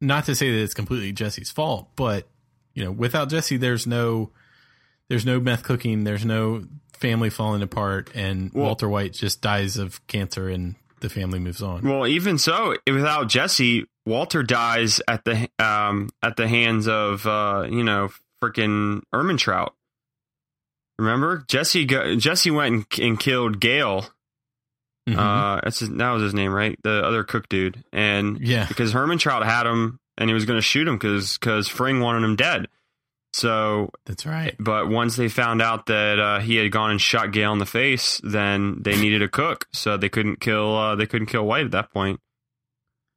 [0.00, 2.28] not to say that it's completely Jesse's fault, but
[2.74, 4.30] you know, without Jesse, there's no
[5.08, 9.76] there's no meth cooking, there's no family falling apart, and Well- Walter White just dies
[9.76, 11.82] of cancer, and the family moves on.
[11.82, 17.66] Well, even so, without Jesse, Walter dies at the um at the hands of uh
[17.68, 18.10] you know
[18.42, 19.70] freaking Ehrmantraut.
[20.98, 24.06] Remember, Jesse go, Jesse went and, and killed Gale.
[25.08, 25.16] Mhm.
[25.18, 26.78] Uh, that's his, that was his name, right?
[26.84, 28.66] The other cook dude, and Yeah.
[28.66, 32.22] because Ehrmantraut had him and he was going to shoot him because because Fring wanted
[32.24, 32.68] him dead.
[33.34, 34.54] So, That's right.
[34.60, 37.64] but once they found out that uh, he had gone and shot Gale in the
[37.66, 41.64] face, then they needed a cook, so they couldn't kill uh, they couldn't kill White
[41.64, 42.20] at that point.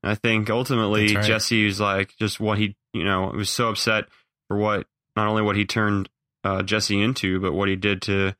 [0.03, 1.23] And I think ultimately right.
[1.25, 4.05] Jesse was like just what he you know was so upset
[4.47, 6.09] for what not only what he turned
[6.45, 8.33] uh, Jesse into, but what he did to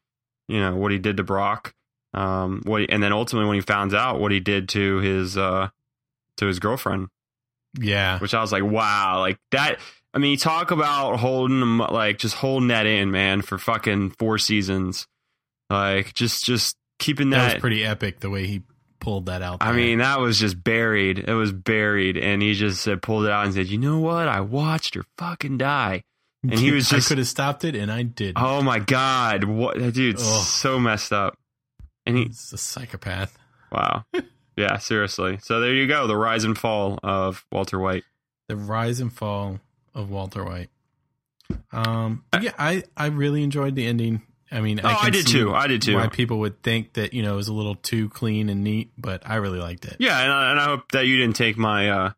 [0.48, 1.74] you know what he did to Brock.
[2.16, 5.38] Um, what he, and then ultimately when he found out what he did to his
[5.38, 5.68] uh,
[6.38, 7.10] to his girlfriend,
[7.80, 8.20] Yeah.
[8.20, 9.80] which I was like, wow, like that.
[10.14, 14.12] I mean, you talk about holding them, like just holding that in, man, for fucking
[14.12, 15.08] four seasons,
[15.70, 17.54] like just just keeping That that.
[17.56, 18.64] was pretty epic the way he
[19.02, 19.58] pulled that out.
[19.62, 21.20] I mean, that was just buried.
[21.20, 24.30] It was buried, and he just said, pulled it out and said, "You know what?
[24.30, 26.04] I watched her fucking die."
[26.44, 28.36] and he was just- I could have stopped it, and I did.
[28.38, 30.44] Oh my god, what that dude's Ugh.
[30.46, 31.38] so messed up.
[32.06, 33.38] And he, He's a psychopath.
[33.72, 34.06] wow,
[34.56, 35.40] yeah, seriously.
[35.42, 38.04] So there you go, the rise and fall of Walter White.
[38.48, 39.60] The rise and fall
[39.94, 40.70] of Walter White.
[41.72, 44.22] Um, but yeah, I I really enjoyed the ending.
[44.52, 45.54] I mean, Oh, I can did too.
[45.54, 45.96] I did too.
[45.96, 48.92] Why people would think that you know it was a little too clean and neat,
[48.98, 49.98] but I really liked it.
[50.00, 52.12] Yeah, and I, and I hope that you didn't take my uh,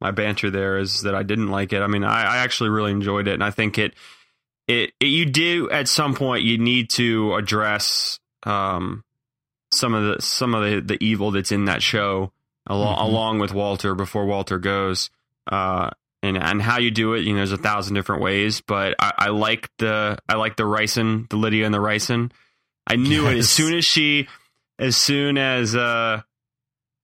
[0.00, 1.80] my banter there is that I didn't like it.
[1.82, 3.94] I mean, I, I actually really enjoyed it, and I think it,
[4.68, 9.02] it it you do at some point you need to address um,
[9.72, 12.32] some of the some of the, the evil that's in that show
[12.66, 13.02] along Mhm.
[13.04, 15.10] along with Walter before Walter goes.
[15.50, 15.90] Uh,
[16.22, 19.12] and and how you do it, you know, there's a thousand different ways, but I,
[19.16, 22.30] I like the I like the ricin, the Lydia and the ricin.
[22.86, 24.28] I knew it as soon as she,
[24.78, 26.20] as soon as uh,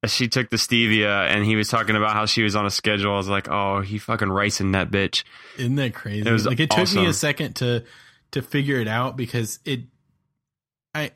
[0.03, 2.71] as she took the stevia and he was talking about how she was on a
[2.71, 3.15] schedule.
[3.15, 5.25] I was like, oh, he fucking ricing that bitch.
[5.57, 6.29] Isn't that crazy?
[6.29, 7.85] It was like it took me a second to
[8.33, 9.81] to figure it out because it
[10.95, 11.13] I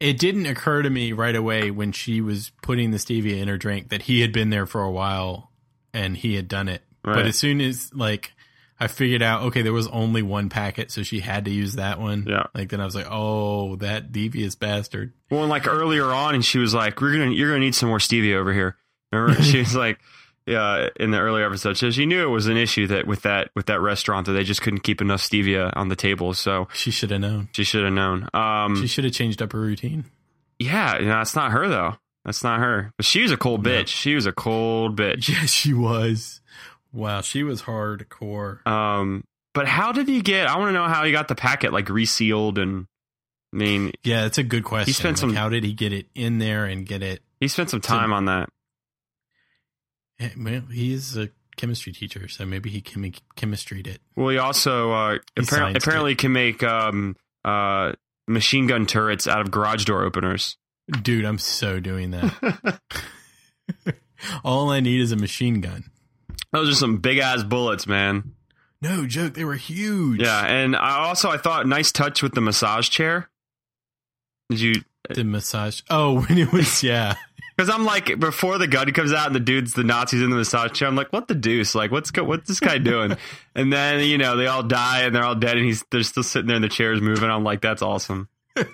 [0.00, 3.56] it didn't occur to me right away when she was putting the stevia in her
[3.56, 5.52] drink that he had been there for a while
[5.92, 6.82] and he had done it.
[7.02, 8.32] But as soon as like
[8.80, 12.00] I figured out, okay, there was only one packet, so she had to use that
[12.00, 12.26] one.
[12.26, 12.44] Yeah.
[12.54, 15.12] Like then I was like, oh, that devious bastard.
[15.30, 17.88] Well, and like earlier on, and she was like, "We're gonna, you're gonna need some
[17.88, 18.76] more stevia over here."
[19.12, 19.98] Remember, she was like,
[20.46, 23.50] "Yeah." In the earlier episode, so she knew it was an issue that with that
[23.54, 26.34] with that restaurant that they just couldn't keep enough stevia on the table.
[26.34, 27.48] So She should have known.
[27.52, 28.28] she should have known.
[28.34, 30.04] Um, She should have changed up her routine.
[30.58, 31.96] yeah, you know, that's not her though.
[32.24, 32.90] That's not her.
[32.96, 33.70] But she was a cold No.
[33.70, 33.88] bitch.
[33.88, 35.28] She was a cold bitch.
[35.28, 36.40] Yes, she was.
[36.92, 38.66] Wow, she was hardcore.
[38.66, 40.46] Um, but how did he get?
[40.46, 42.86] I want to know how he got the packet like resealed and
[43.52, 44.86] I mean, Yeah, that's a good question.
[44.86, 47.22] He spent Like, some- how did he get it in there and get it?
[47.40, 48.48] he spent some time on that.
[50.20, 53.20] Eh, Well, he is a chemistry teacher, so maybe he chemi-
[53.86, 54.00] it.
[54.16, 57.92] Well, he also uh, He apparently can make um, uh,
[58.26, 60.56] machine gun turrets out of garage door openers.
[61.02, 62.80] Dude, I'm so doing that.
[64.44, 65.84] All I need is a machine gun.
[66.52, 68.34] Those are some big ass bullets, man.
[68.80, 70.20] No joke, they were huge.
[70.22, 73.30] Yeah, and I also I thought nice touch with the massage chair.
[74.50, 74.74] Did you?
[75.08, 75.80] The massage.
[75.88, 77.14] Oh, when it was yeah.
[77.56, 80.36] Because I'm like before the gun comes out and the dude's the Nazis in the
[80.36, 80.88] massage chair.
[80.88, 81.74] I'm like, what the deuce?
[81.74, 83.16] Like, what's go- what's this guy doing?
[83.54, 86.22] and then you know they all die and they're all dead and he's they're still
[86.22, 87.30] sitting there and the chair's moving.
[87.30, 88.28] I'm like, that's awesome.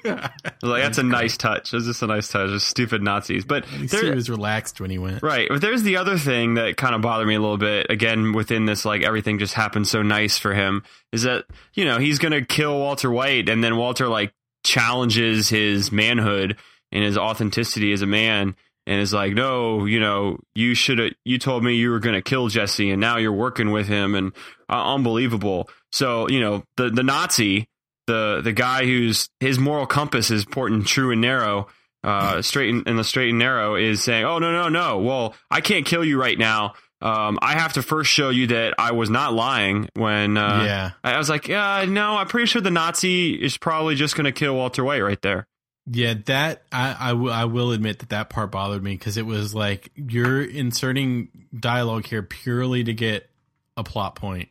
[0.62, 1.72] Like, that's a nice touch.
[1.72, 2.50] It's just a nice touch.
[2.50, 3.46] Just stupid Nazis.
[3.46, 5.22] But He was relaxed when he went.
[5.22, 5.48] Right.
[5.48, 7.86] But there's the other thing that kind of bothered me a little bit.
[7.88, 10.82] Again, within this, like everything just happened so nice for him.
[11.12, 15.90] Is that you know he's gonna kill Walter White, and then Walter like challenges his
[15.90, 16.58] manhood
[16.92, 18.56] and his authenticity as a man,
[18.90, 21.12] and is like, no, you know, you should have.
[21.24, 24.32] You told me you were gonna kill Jesse, and now you're working with him, and
[24.68, 25.70] uh, unbelievable.
[25.92, 27.68] So you know the the Nazi.
[28.06, 31.68] The, the guy whose his moral compass is important, true and narrow,
[32.02, 34.98] uh, straight and, and the straight and narrow is saying, "Oh no, no, no!
[34.98, 36.74] Well, I can't kill you right now.
[37.00, 40.90] Um, I have to first show you that I was not lying." When uh, yeah.
[41.04, 44.32] I was like, "Yeah, no, I'm pretty sure the Nazi is probably just going to
[44.32, 45.46] kill Walter White right there."
[45.92, 49.26] Yeah, that I, I, w- I will admit that that part bothered me because it
[49.26, 51.28] was like you're inserting
[51.58, 53.28] dialogue here purely to get
[53.76, 54.50] a plot point,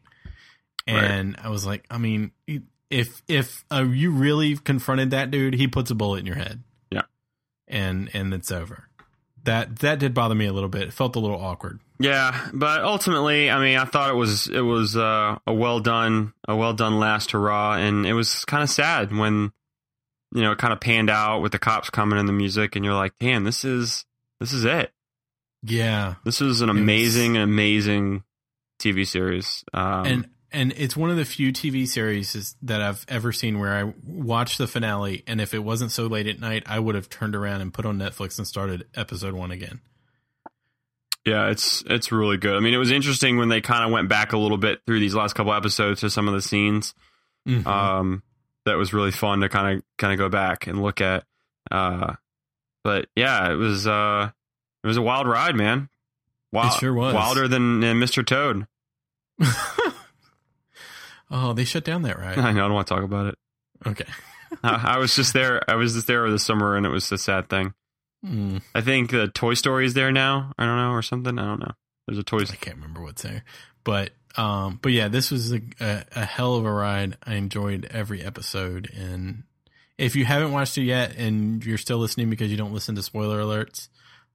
[0.88, 2.32] and I was like, I mean,
[2.90, 6.64] if if uh, you really confronted that dude, he puts a bullet in your head,
[6.92, 7.04] Yeah.
[7.68, 8.86] and and it's over.
[9.44, 10.84] That that did bother me a little bit.
[10.84, 11.80] It felt a little awkward.
[12.00, 16.34] Yeah, but ultimately, I mean, I thought it was it was uh, a well done
[16.48, 19.52] a well done last hurrah, and it was kind of sad when
[20.34, 22.84] you know it kind of panned out with the cops coming and the music, and
[22.86, 24.06] you're like, "Damn, this is
[24.40, 24.92] this is it."
[25.64, 28.24] Yeah, This is an It was- amazing, amazing
[28.80, 29.64] TV series.
[29.74, 33.76] Um, and and it's one of the few TV series that I've ever seen where
[33.76, 37.10] I watched the finale, and if it wasn't so late at night, I would have
[37.10, 39.82] turned around and put on Netflix and started episode one again.
[41.26, 42.56] yeah, it's it's really good.
[42.56, 45.00] I mean, it was interesting when they kind of went back a little bit through
[45.00, 46.94] these last couple episodes to some of the scenes.
[47.48, 47.66] Mhm.
[47.68, 48.24] Um,
[48.66, 51.24] that was really fun to kind of kind of go back and look at.
[51.72, 52.16] Uh,
[52.84, 54.30] but yeah, it was uh,
[54.84, 55.90] it was a wild ride, man.
[56.52, 57.14] Wild, It sure was.
[57.14, 58.26] wilder than, than Mr.
[58.26, 58.66] Toad.
[61.32, 62.38] oh, they shut down that ride.
[62.38, 62.66] I know.
[62.66, 63.36] I don't want to talk about it.
[63.86, 64.06] Okay.
[64.64, 65.62] I, I was just there.
[65.70, 67.74] I was just there over the summer, and it was a sad thing.
[68.26, 70.52] Mm, I think the Toy Story is there now.
[70.58, 71.38] I don't know, or something.
[71.38, 71.74] I don't know.
[72.08, 73.44] There's a Toy I can't remember what's there,
[73.84, 77.18] but um, but yeah, this was a, a, a hell of a ride.
[77.24, 79.44] I enjoyed every episode, and
[79.98, 83.04] if you haven't watched it yet, and you're still listening because you don't listen to
[83.04, 83.90] spoiler alerts,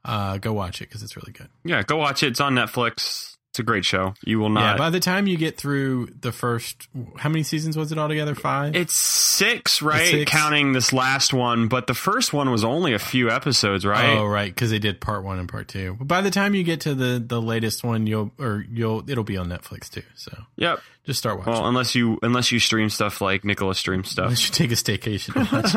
[0.04, 1.48] uh, go watch it because it's really good.
[1.64, 2.28] Yeah, go watch it.
[2.28, 3.33] It's on Netflix.
[3.54, 4.14] It's a great show.
[4.24, 4.78] You will Yeah, not.
[4.78, 8.34] by the time you get through the first, how many seasons was it altogether?
[8.34, 8.74] Five.
[8.74, 10.04] it's six, right?
[10.10, 10.28] six?
[10.28, 14.16] Counting this last one, but the first one was only a few episodes, right?
[14.18, 15.94] Oh, right, because they did part one and part two.
[16.00, 19.22] But by the time you get to the the latest one, you'll or you'll it'll
[19.22, 20.02] be on Netflix too.
[20.16, 20.80] So Yep.
[21.04, 21.52] just start watching.
[21.52, 24.74] Well, unless you unless you stream stuff like Nicholas streams stuff, Unless you take a
[24.74, 25.74] staycation and watch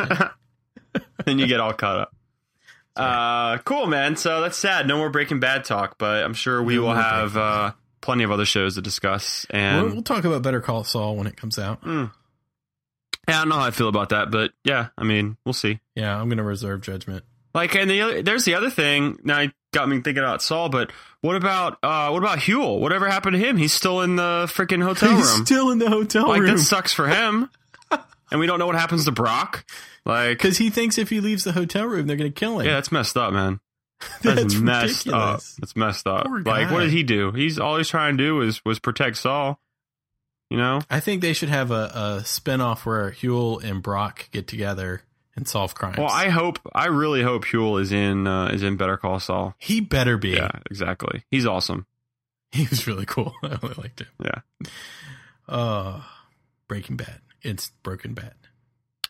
[0.96, 1.04] it.
[1.26, 2.16] then you get all caught up.
[2.98, 4.16] Uh, cool, man.
[4.16, 4.88] So that's sad.
[4.88, 7.72] No more Breaking Bad talk, but I'm sure we No will have uh,
[8.02, 9.46] plenty of other shows to discuss.
[9.52, 11.80] We'll, And we'll talk about Better Call Saul when it comes out.
[11.86, 12.10] yeah,
[13.28, 15.80] I don't know how I feel about that, but yeah, I mean, we'll see.
[15.96, 17.24] Yeah, I'm gonna reserve judgment.
[17.54, 19.20] Like, and the other, there's the other thing.
[19.24, 20.92] Now, it got me thinking about Saul, but
[21.22, 22.80] what about uh, what about Huell?
[22.80, 23.58] Whatever happened to him?
[23.58, 25.46] He's still in the freaking hotel room.
[25.46, 27.50] still in the hotel like room that sucks for him.
[28.32, 29.66] and we don't know what happens to Brock.
[30.06, 32.66] Like, because he thinks if he leaves the hotel room, they're gonna kill him.
[32.68, 33.60] yeah, that's messed up, man.
[34.22, 35.42] That's, That's messed up.
[35.60, 36.28] That's messed up.
[36.28, 36.84] Poor Like, what guy.
[36.84, 37.32] did he do?
[37.32, 39.60] He's all he's trying to do is was protect Saul.
[40.52, 40.82] You know?
[40.88, 45.02] I think they should have a, a spinoff where Huell and Brock get together
[45.36, 45.98] and solve crimes.
[45.98, 49.56] Well, I hope, I really hope Huell is in uh, is in Better Call Saul.
[49.58, 50.30] he better be.
[50.30, 51.24] Yeah, exactly.
[51.32, 51.88] He's awesome.
[52.52, 53.34] He was really cool.
[53.44, 54.08] I really liked him.
[54.24, 54.70] Yeah.
[55.50, 56.02] Uh
[56.68, 57.20] Breaking Bad.
[57.48, 58.34] It's Broken Bad.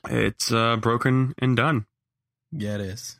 [0.09, 1.87] It's uh, broken and done.
[2.51, 3.19] Yeah, it is.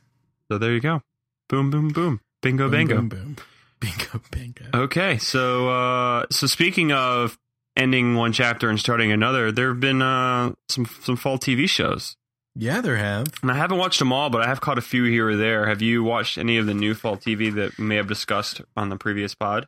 [0.50, 1.02] So there you go.
[1.48, 2.20] Boom, boom, boom.
[2.40, 2.94] Bingo, Boom, bango.
[2.96, 3.36] Boom, boom.
[3.80, 4.64] Bingo, bingo.
[4.74, 7.38] Okay, so uh, so speaking of
[7.76, 12.16] ending one chapter and starting another, there have been uh, some some fall TV shows,
[12.56, 13.26] Yeah, there have.
[13.42, 15.66] and I haven't watched them all, but I have caught a few here or there.
[15.68, 18.88] Have you watched any of the new fall TV that we may have discussed on
[18.88, 19.66] the previous pod?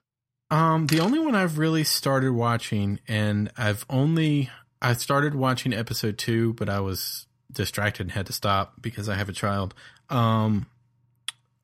[0.50, 4.50] Um, the only one I've really started watching, and I've only
[4.82, 9.14] I started watching episode two, but I was distracted and had to stop because I
[9.16, 9.74] have a child.
[10.08, 10.66] Um,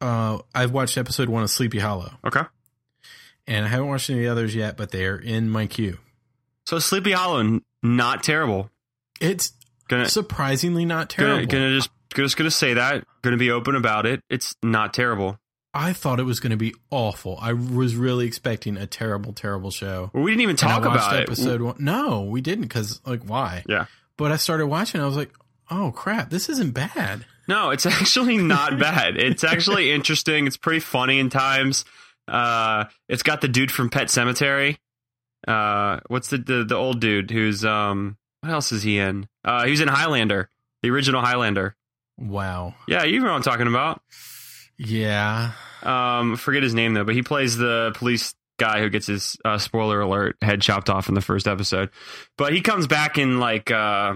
[0.00, 2.42] uh, I've watched episode one of Sleepy Hollow, Okay.
[3.46, 5.98] and I haven't watched any of the others yet, but they're in my queue.
[6.66, 8.70] So Sleepy Hollow, not terrible.
[9.20, 9.52] It's
[9.88, 11.36] Gonna surprisingly not terrible.
[11.36, 13.04] gonna, gonna just just gonna say that.
[13.22, 14.20] Gonna be open about it.
[14.28, 15.38] It's not terrible.
[15.76, 17.38] I thought it was going to be awful.
[17.40, 20.10] I was really expecting a terrible, terrible show.
[20.14, 21.64] Well, we didn't even talk about episode it.
[21.64, 21.76] one.
[21.78, 23.62] No, we didn't because like why?
[23.68, 23.84] Yeah.
[24.16, 25.02] But I started watching.
[25.02, 25.30] I was like,
[25.70, 27.26] oh crap, this isn't bad.
[27.46, 29.18] No, it's actually not bad.
[29.18, 30.46] It's actually interesting.
[30.46, 31.84] It's pretty funny in times.
[32.26, 34.78] Uh, it's got the dude from Pet Sematary.
[35.46, 39.28] Uh, what's the, the the old dude who's um what else is he in?
[39.44, 40.48] Uh, he was in Highlander,
[40.82, 41.76] the original Highlander.
[42.16, 42.74] Wow.
[42.88, 44.00] Yeah, you know what I'm talking about.
[44.78, 45.52] Yeah.
[45.82, 49.58] Um, forget his name though, but he plays the police guy who gets his uh,
[49.58, 51.90] spoiler alert head chopped off in the first episode.
[52.38, 54.14] But he comes back in like uh,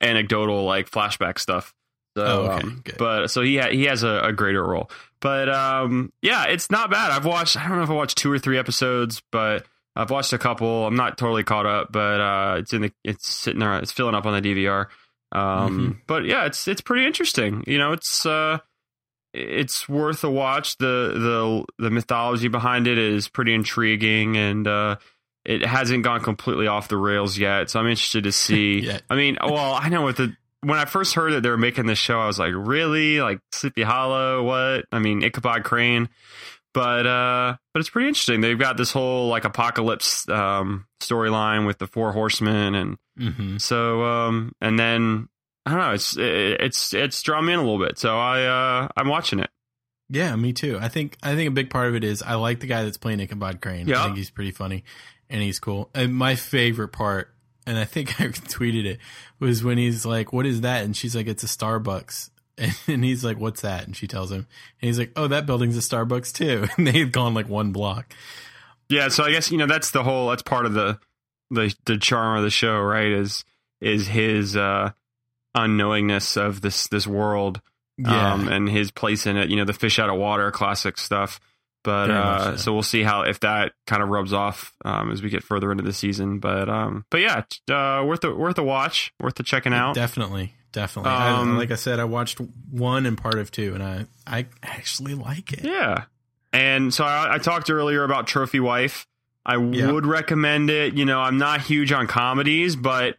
[0.00, 1.74] anecdotal, like flashback stuff.
[2.16, 4.90] So, Oh, okay, um, but so he ha- he has a, a greater role.
[5.20, 7.10] But um, yeah, it's not bad.
[7.12, 7.56] I've watched.
[7.56, 10.86] I don't know if I watched two or three episodes, but I've watched a couple.
[10.86, 13.78] I'm not totally caught up, but uh, it's in the it's sitting there.
[13.78, 14.86] It's filling up on the DVR.
[15.32, 15.40] Um,
[15.78, 15.90] Mm-hmm.
[16.08, 17.62] but yeah, it's it's pretty interesting.
[17.66, 18.58] You know, it's uh,
[19.32, 20.76] it's worth a watch.
[20.78, 24.96] The the the mythology behind it is pretty intriguing, and uh,
[25.44, 27.70] it hasn't gone completely off the rails yet.
[27.70, 28.90] So I'm interested to see.
[29.10, 31.86] I mean, well, I know with the when I first heard that they were making
[31.86, 33.20] this show, I was like, really?
[33.20, 34.42] Like Sleepy Hollow?
[34.42, 34.84] What?
[34.92, 36.08] I mean, Ichabod Crane.
[36.72, 38.40] But uh, but it's pretty interesting.
[38.40, 44.04] They've got this whole like apocalypse um storyline with the four horsemen, and hmm so
[44.04, 45.28] um, and then
[45.66, 45.92] I don't know.
[45.92, 47.98] It's it's it's drawn me in a little bit.
[47.98, 49.50] So I uh, I'm watching it.
[50.08, 50.78] Yeah, me too.
[50.80, 52.96] I think I think a big part of it is I like the guy that's
[52.96, 53.86] playing Ichabod Crane.
[53.86, 54.00] Yeah.
[54.00, 54.84] I think he's pretty funny
[55.30, 55.88] and he's cool.
[55.94, 57.32] And my favorite part,
[57.66, 58.98] and I think I tweeted it,
[59.38, 62.30] was when he's like, "What is that?" And she's like, "It's a Starbucks."
[62.88, 64.46] And he's like, "What's that?" And she tells him,
[64.82, 68.12] and he's like, "Oh, that building's a Starbucks too." And they've gone like one block.
[68.90, 70.98] Yeah, so I guess you know that's the whole that's part of the
[71.50, 73.12] the the charm of the show, right?
[73.12, 73.44] Is
[73.80, 74.90] is his uh
[75.56, 77.60] unknowingness of this this world
[77.98, 80.98] Yeah, um and his place in it, you know, the fish out of water classic
[80.98, 81.40] stuff.
[81.82, 82.56] But uh so.
[82.56, 85.70] so we'll see how if that kind of rubs off um as we get further
[85.72, 86.38] into the season.
[86.38, 89.94] But um but yeah, uh worth a worth a watch, worth a checking out.
[89.94, 91.10] definitely, definitely.
[91.10, 92.38] Um, I, like I said, I watched
[92.70, 95.64] one and part of two, and I I actually like it.
[95.64, 96.04] Yeah.
[96.52, 99.06] And so I, I talked earlier about Trophy Wife.
[99.46, 99.90] I Yeah.
[99.92, 100.94] would recommend it.
[100.94, 103.16] You know, I'm not huge on comedies, but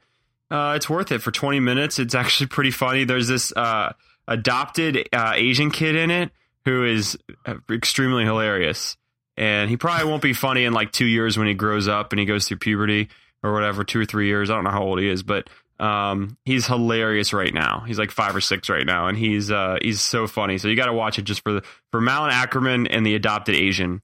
[0.52, 1.98] uh, it's worth it for 20 minutes.
[1.98, 3.06] It's actually pretty funny.
[3.06, 3.94] There's this uh,
[4.28, 6.32] adopted uh, Asian kid in it
[6.66, 8.98] who is uh, extremely hilarious.
[9.38, 12.20] And he probably won't be funny in like two years when he grows up and
[12.20, 13.10] he goes through puberty
[13.42, 14.50] or whatever, two or three years.
[14.50, 15.50] I don't know how old he is, but
[15.80, 17.84] um, he's hilarious right now.
[17.88, 20.60] He's like five or six right now, and he's uh, he's so funny.
[20.60, 23.56] So you got to watch it just for the for Malin Akerman and the adopted
[23.56, 24.02] Asian.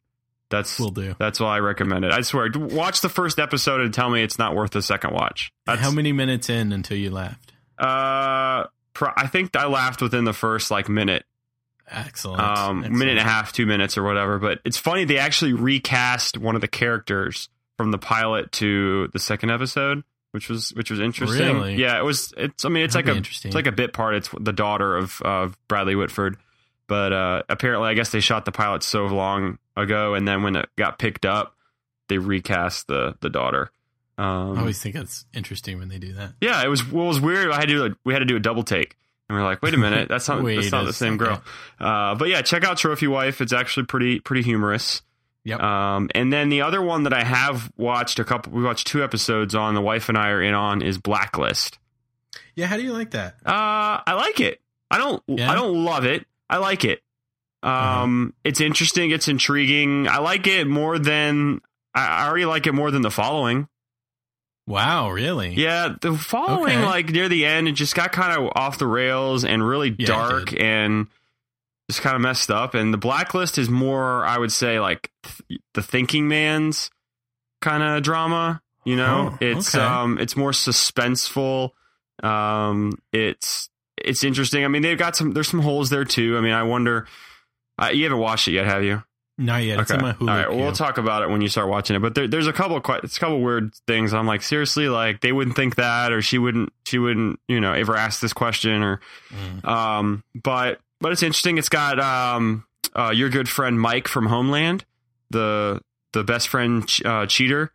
[0.50, 1.16] That's Will do.
[1.20, 2.12] that's why I recommend it.
[2.12, 5.52] I swear, watch the first episode and tell me it's not worth the second watch.
[5.66, 7.52] That's, How many minutes in until you laughed?
[7.78, 11.26] Uh, pro- I think I laughed within the first like minute,
[11.90, 12.42] Excellent.
[12.42, 12.96] um, Excellent.
[12.98, 14.40] minute and a half, two minutes or whatever.
[14.40, 19.20] But it's funny they actually recast one of the characters from the pilot to the
[19.20, 21.56] second episode, which was which was interesting.
[21.58, 21.76] Really?
[21.76, 22.34] Yeah, it was.
[22.38, 22.66] It's.
[22.66, 23.50] I mean, it's That'd like a interesting.
[23.50, 24.16] it's like a bit part.
[24.16, 26.38] It's the daughter of of Bradley Whitford,
[26.88, 30.56] but uh, apparently, I guess they shot the pilot so long ago, and then when
[30.56, 31.56] it got picked up,
[32.10, 33.72] they recast the the daughter.
[34.18, 36.34] Um, I always think it's interesting when they do that.
[36.42, 36.84] yeah, it was.
[36.90, 37.52] What was weird?
[37.52, 38.96] I had to we had to do a double take,
[39.30, 41.42] and we are like, wait a minute, that's not that's not the same girl.
[41.80, 43.42] Uh, but yeah, check out Trophy Wife.
[43.42, 45.02] It's actually pretty pretty humorous.
[45.44, 45.62] Yep.
[45.62, 49.02] Um, and then the other one that I have watched a couple, we watched two
[49.02, 49.76] episodes on.
[49.76, 51.78] The wife and I are in on is Blacklist.
[52.56, 53.36] yeah, how do you like that?
[53.46, 54.60] Uh, I like it.
[54.92, 55.24] I don't.
[55.28, 55.50] Yeah?
[55.50, 56.26] I don't love it.
[56.50, 57.02] I like it.
[57.64, 59.12] Um, it's interesting.
[59.12, 60.08] It's intriguing.
[60.08, 61.62] I like it more than
[61.94, 63.68] I I already like it more than the following.
[64.68, 65.54] Wow, really?
[65.54, 66.86] Yeah, the following, Okay.
[66.86, 70.08] like near the end, it just got kind of off the rails and really Yeah,
[70.08, 71.08] dark and
[71.90, 72.74] just kind of messed up.
[72.74, 75.10] And the blacklist is more, I would say, like
[75.48, 76.92] th- the thinking man's
[77.62, 78.62] kind of drama.
[78.84, 79.84] You know, Oh, it's okay.
[79.84, 81.72] um, it's more suspenseful.
[82.24, 84.64] Um, it's it's interesting.
[84.66, 85.32] I mean, they've got some.
[85.32, 86.38] There's some holes there too.
[86.38, 87.08] I mean, I wonder.
[87.82, 89.04] Uh, you haven't watched it yet, have you?
[89.40, 89.80] Not yet.
[89.80, 90.22] It's in my Hulu.
[90.22, 90.52] All right.
[90.52, 92.00] Well, talk about it when you start watching it.
[92.00, 94.12] But there, there's a couple of quite, it's a couple weird things.
[94.14, 97.72] I'm like, seriously, like they wouldn't think that, or she wouldn't, she wouldn't, you know,
[97.74, 99.00] ever ask this question, or,
[99.32, 99.66] Mm.
[99.68, 101.60] um, but, but it's interesting.
[101.60, 102.66] It's got, um,
[102.96, 104.84] uh, your good friend Mike from Homeland,
[105.30, 105.82] the
[106.14, 107.72] the best friend ch- uh, cheater.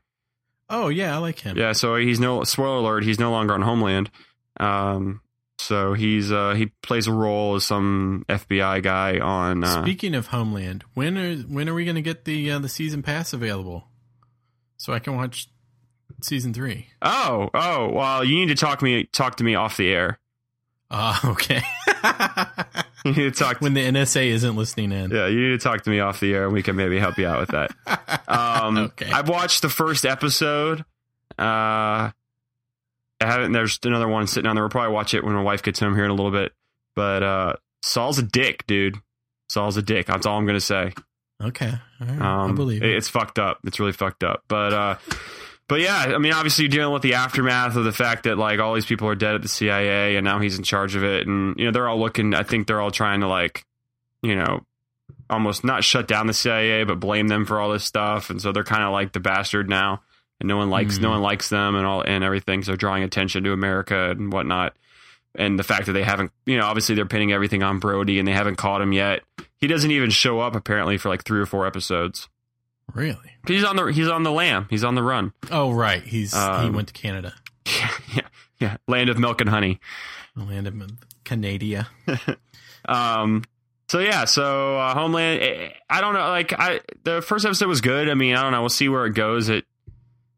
[0.69, 1.57] Oh yeah, I like him.
[1.57, 1.73] Yeah.
[1.73, 3.05] So he's no spoiler alert.
[3.05, 4.11] He's no longer on Homeland.
[4.59, 5.21] Um.
[5.63, 9.65] So he's uh, he plays a role as some FBI guy on.
[9.65, 12.69] Uh, Speaking of Homeland, when are when are we going to get the uh, the
[12.69, 13.89] season pass available
[14.77, 15.49] so I can watch
[16.23, 16.89] season three?
[17.03, 20.19] oh, oh, well, you need to talk me talk to me off the air.
[20.91, 21.63] Ah, okay.
[23.05, 23.61] You need to talk.
[23.61, 25.11] when the NSA isn't listening in.
[25.11, 27.17] yeah, you need to talk to me off the air, and we can maybe help
[27.19, 27.71] you out with that.
[28.29, 29.11] Um, Okay.
[29.11, 30.85] I've watched the first episode.
[31.39, 32.11] Uh,
[33.23, 33.53] I haven't.
[33.53, 34.65] There's another one sitting on there.
[34.65, 36.53] We'll probably watch it when my wife gets home here in a little bit.
[36.97, 37.53] But uh,
[37.83, 38.97] Saul's a dick, dude.
[39.49, 40.07] Saul's a dick.
[40.07, 40.93] That's all I'm gonna say.
[41.43, 42.21] Okay, right.
[42.21, 42.97] Um, I believe it- it.
[42.97, 43.59] it's fucked up.
[43.65, 44.43] It's really fucked up.
[44.49, 44.95] But uh,
[45.69, 48.61] but yeah, I mean, obviously, you're dealing with the aftermath of the fact that like
[48.61, 51.27] all these people are dead at the CIA, and now he's in charge of it,
[51.27, 52.35] and you know they're all looking.
[52.35, 53.65] I think they're all trying to like,
[54.23, 54.61] you know,
[55.31, 58.53] almost not shut down the CIA, but blame them for all this stuff, and so
[58.53, 60.03] they're kind of like the bastard now,
[60.43, 61.13] and no one likes no Mhm.
[61.13, 62.63] one likes them and all and everything.
[62.63, 64.75] So drawing attention to America and whatnot.
[65.35, 68.29] And the fact that they haven't, you know, obviously they're pinning everything on Brody and
[68.29, 69.23] they haven't caught him yet.
[69.57, 72.29] He doesn't even show up apparently for like three or four episodes.
[72.93, 73.17] Really?
[73.47, 74.67] He's on the he's on the lam.
[74.69, 75.33] He's on the run.
[75.51, 76.03] Oh, right.
[76.03, 77.33] He's he Um, went to Canada,
[78.15, 78.23] yeah,
[78.59, 78.77] yeah.
[78.89, 79.81] Land of milk and honey.
[80.37, 80.75] the land of
[81.25, 81.89] Canada.
[82.85, 83.45] Um.
[83.89, 84.25] So yeah.
[84.25, 85.73] So uh, Homeland.
[85.89, 86.29] I don't know.
[86.29, 88.09] Like I, the first episode was good.
[88.09, 88.61] I mean, I don't know.
[88.61, 89.49] We'll see where it goes.
[89.49, 89.65] It.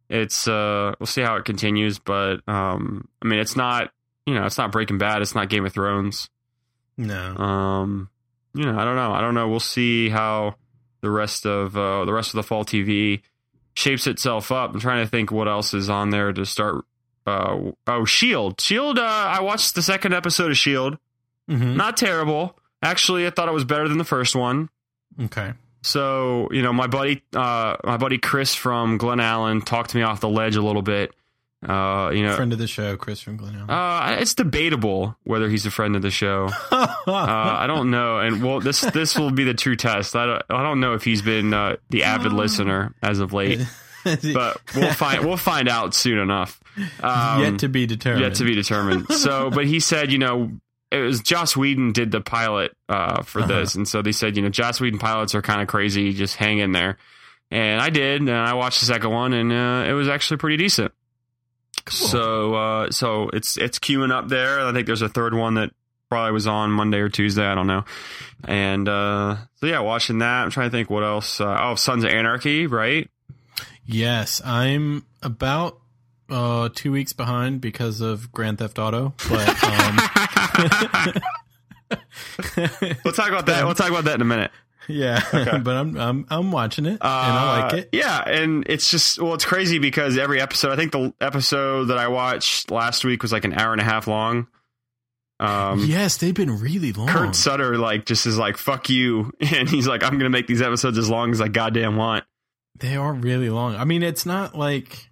[0.09, 0.47] It's.
[0.49, 0.95] Uh.
[0.99, 1.99] We'll see how it continues.
[1.99, 3.09] But um.
[3.23, 3.91] I mean, it's not.
[4.27, 5.23] You know, it's not Breaking Bad.
[5.23, 6.29] It's not Game of Thrones.
[6.97, 7.37] No.
[7.37, 8.09] Um.
[8.55, 9.13] You know, I don't know.
[9.13, 9.49] I don't know.
[9.49, 10.57] We'll see how
[11.01, 13.23] the rest of uh, the rest of the fall TV
[13.75, 14.73] shapes itself up.
[14.73, 16.85] I'm trying to think what else is on there to start.
[17.27, 18.61] Uh, oh, Shield.
[18.61, 18.99] Shield.
[18.99, 20.99] Uh, I watched the second episode of Shield.
[21.49, 22.57] hmm Not terrible.
[22.83, 24.69] Actually, I thought it was better than the first one.
[25.21, 25.53] Okay.
[25.85, 30.03] So, you know, my buddy, uh, my buddy Chris from Glen Allen talked to me
[30.03, 31.13] off the ledge a little bit.
[31.67, 35.65] Uh, you know, Friend of the show, Chris from Glen uh, it's debatable whether he's
[35.65, 36.51] a friend of the show.
[37.07, 40.17] Uh, I don't know, and well, this this will be the true test.
[40.17, 43.61] I don't, I don't know if he's been uh, the avid listener as of late,
[44.05, 46.63] but we'll find we'll find out soon enough.
[47.03, 48.23] Um, yet to be determined.
[48.23, 49.13] yet to be determined.
[49.13, 50.51] So, but he said, you know,
[50.95, 53.49] it was Joss Whedon did the pilot uh, for Uh-huh.
[53.49, 56.13] this, and so they said, you know, Joss Whedon pilots are kind of crazy.
[56.13, 56.97] Just hang in there.
[57.51, 60.57] And I did, and I watched the second one, and uh, it was actually pretty
[60.57, 60.93] decent.
[61.89, 64.61] So, uh, so it's it's queuing up there.
[64.61, 65.71] I think there's a third one that
[66.09, 67.45] probably was on Monday or Tuesday.
[67.45, 67.85] I don't know.
[68.45, 70.45] And uh, so yeah, watching that.
[70.45, 71.41] I'm trying to think what else.
[71.41, 73.09] Uh, oh, Sons of Anarchy, right?
[73.85, 75.79] Yes, I'm about
[76.31, 79.99] uh, two weeks behind because of Grand Theft Auto, but um,
[83.05, 83.65] We'll talk about that.
[83.65, 84.51] We'll talk about that in a minute.
[84.89, 87.89] yeah, but I'm I'm I'm watching it and I like Uh, it.
[87.93, 90.73] Yeah, and it's just well, it's crazy because every episode.
[90.73, 93.85] I think the episode that I watched last week was like an hour and a
[93.85, 94.47] half long.
[95.41, 97.09] Um, yes, they've been really long.
[97.09, 100.63] Kurt Sutter like just is like fuck you, and he's like I'm gonna make these
[100.63, 102.25] episodes as long as I goddamn want.
[102.79, 103.77] They are really long.
[103.77, 105.09] I mean, it's not like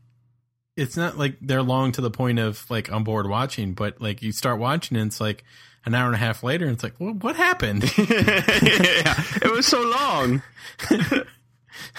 [0.77, 4.23] it's not like they're long to the point of like on board watching, but like
[4.23, 5.45] you start watching and it's like
[5.85, 7.83] an hour and a half later and it's like, well, what happened?
[7.99, 10.43] yeah, it was so long.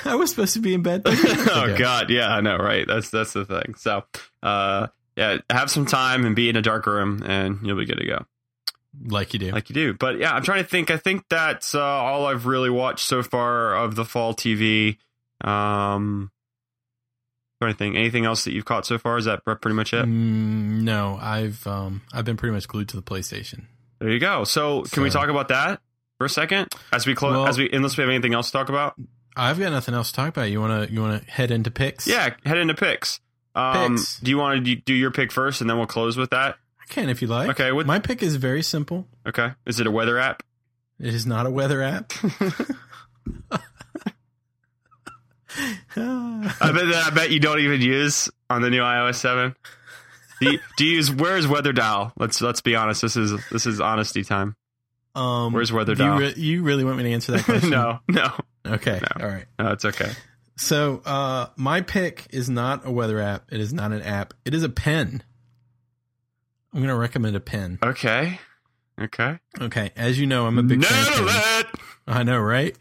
[0.06, 1.04] I was supposed to be in bed.
[1.06, 2.86] oh god, yeah, I know, right?
[2.88, 3.76] That's that's the thing.
[3.76, 4.04] So,
[4.42, 7.98] uh, yeah, have some time and be in a dark room, and you'll be good
[7.98, 8.26] to go.
[9.06, 9.52] Like you do.
[9.52, 9.94] like you do.
[9.94, 10.92] But yeah, I'm trying to think.
[10.92, 14.98] I think that's uh, all I've really watched so far of the fall TV.
[15.42, 16.32] Um,
[17.64, 17.96] trying to think.
[17.96, 19.18] Anything else that you've caught so far?
[19.18, 20.06] Is that pretty much it?
[20.06, 23.64] Mm, no, I've um I've been pretty much glued to the PlayStation.
[24.00, 24.44] There you go.
[24.44, 25.80] So can we talk about that
[26.18, 27.34] for a second as we close?
[27.34, 28.96] Well- as we unless we have anything else to talk about.
[29.36, 30.52] I've got nothing else to talk about.
[30.52, 32.06] You wanna you wanna head into picks?
[32.08, 33.20] Yeah, head into picks.
[33.56, 34.20] Um, Picks.
[34.20, 36.58] Do you want to do your pick first, and then we'll close with that?
[36.82, 37.50] I can if you like.
[37.52, 39.08] Okay, what- My pick is very simple.
[39.28, 39.52] Okay.
[39.66, 40.42] Is it a weather app?
[41.00, 42.12] It is not a weather app.
[45.96, 49.56] I bet that I bet you don't even use on the new iOS seven.
[50.40, 52.12] Do you, do you use where's weather dial?
[52.18, 53.02] Let's let's be honest.
[53.02, 54.56] This is this is honesty time.
[55.16, 56.20] um, Where's weather do you, dial?
[56.20, 57.70] re- you really want me to answer that question?
[57.70, 58.32] no, no,
[58.66, 59.00] Okay.
[59.02, 59.24] No.
[59.26, 59.46] All right.
[59.60, 60.12] no, it's okay.
[60.56, 63.46] So, uh, my pick is not a weather app.
[63.52, 64.34] It is not an app.
[64.46, 65.24] It is a pen.
[66.74, 67.80] I'm going to recommend a pen.
[67.84, 68.40] Okay,
[69.00, 69.40] okay.
[69.62, 69.92] Okay.
[69.96, 71.32] As you know, I'm a big fan pens.
[71.36, 71.68] it.
[72.08, 72.76] I know, right?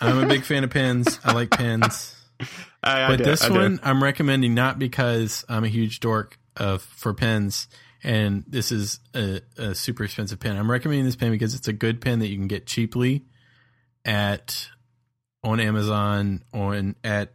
[0.00, 1.18] I'm a big fan of pens.
[1.24, 2.16] I like pens.
[2.82, 6.82] I, I But this I one I'm recommending not because I'm a huge dork of
[6.82, 7.68] for pens
[8.02, 10.56] and this is a, a super expensive pen.
[10.56, 13.24] I'm recommending this pen because it's a good pen that you can get cheaply
[14.04, 14.68] at
[15.44, 17.34] on Amazon on at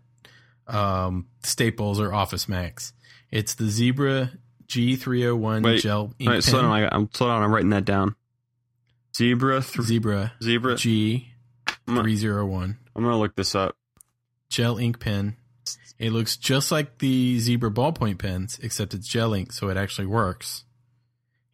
[0.68, 2.94] um, Staples or Office Max.
[3.32, 4.32] It's the Zebra
[4.68, 6.42] G301 Wait, gel ink right, pen.
[6.42, 6.72] slow down.
[6.72, 7.44] I, I'm slow down.
[7.44, 8.16] I'm writing that down.
[9.16, 9.62] Zebra.
[9.62, 10.78] Th- Zebra zebra.
[11.88, 13.76] G301 I'm gonna look this up.
[14.50, 15.38] gel ink pen.
[15.98, 20.08] It looks just like the Zebra ballpoint pens, except it's gel ink, so it actually
[20.08, 20.66] works.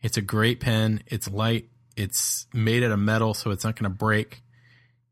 [0.02, 1.04] It's a great pen.
[1.08, 1.70] It's light.
[1.96, 4.42] It's made out of metal, so it's not going to break.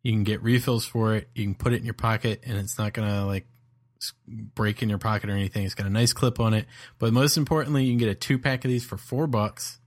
[0.01, 1.30] You can get refills for it.
[1.36, 3.47] You can put it in your pocket, and it's not going to like
[4.28, 5.65] break in your pocket or anything.
[5.65, 6.65] It's got a nice clip on it.
[6.97, 9.80] But most importantly, you can get a two pack of these for four bucks,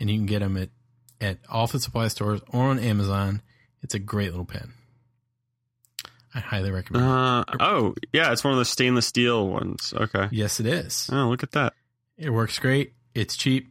[0.00, 0.70] and you can get them at
[1.20, 3.42] at office supply stores or on Amazon.
[3.86, 4.72] It's a great little pen.
[6.34, 7.04] I highly recommend.
[7.04, 7.08] it.
[7.08, 9.94] Uh, oh, yeah, it's one of the stainless steel ones.
[9.96, 10.26] Okay.
[10.32, 11.08] Yes, it is.
[11.12, 11.72] Oh, look at that.
[12.18, 12.94] It works great.
[13.14, 13.68] It's cheap.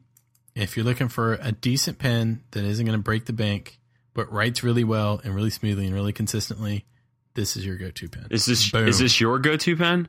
[0.56, 3.78] If you're looking for a decent pen that isn't going to break the bank,
[4.14, 6.86] but writes really well and really smoothly and really consistently,
[7.34, 8.28] this is your go-to pen.
[8.32, 8.88] Is this Boom.
[8.88, 10.08] is this your go-to pen,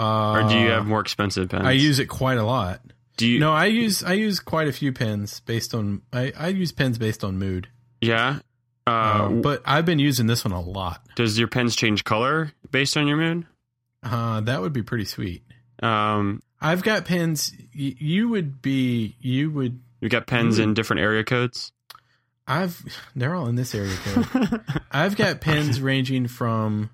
[0.00, 1.62] Uh, or do you have more expensive pens?
[1.64, 2.80] I use it quite a lot.
[3.16, 3.38] Do you?
[3.38, 6.98] No, I use I use quite a few pens based on I, I use pens
[6.98, 7.68] based on mood.
[8.00, 8.40] Yeah.
[8.86, 8.90] Uh,
[9.26, 11.06] Um, but I've been using this one a lot.
[11.16, 13.46] does your pens change color based on your mood?
[14.02, 15.42] Uh, that would be pretty sweet.
[15.82, 17.52] Um, I've got pens.
[17.76, 19.16] Y- you would be.
[19.20, 19.80] You would.
[20.00, 20.62] you got pens Ooh.
[20.62, 21.70] in different area codes.
[22.46, 22.82] I've.
[23.16, 24.60] They're all in this area code.
[24.90, 26.90] I've got pens ranging from.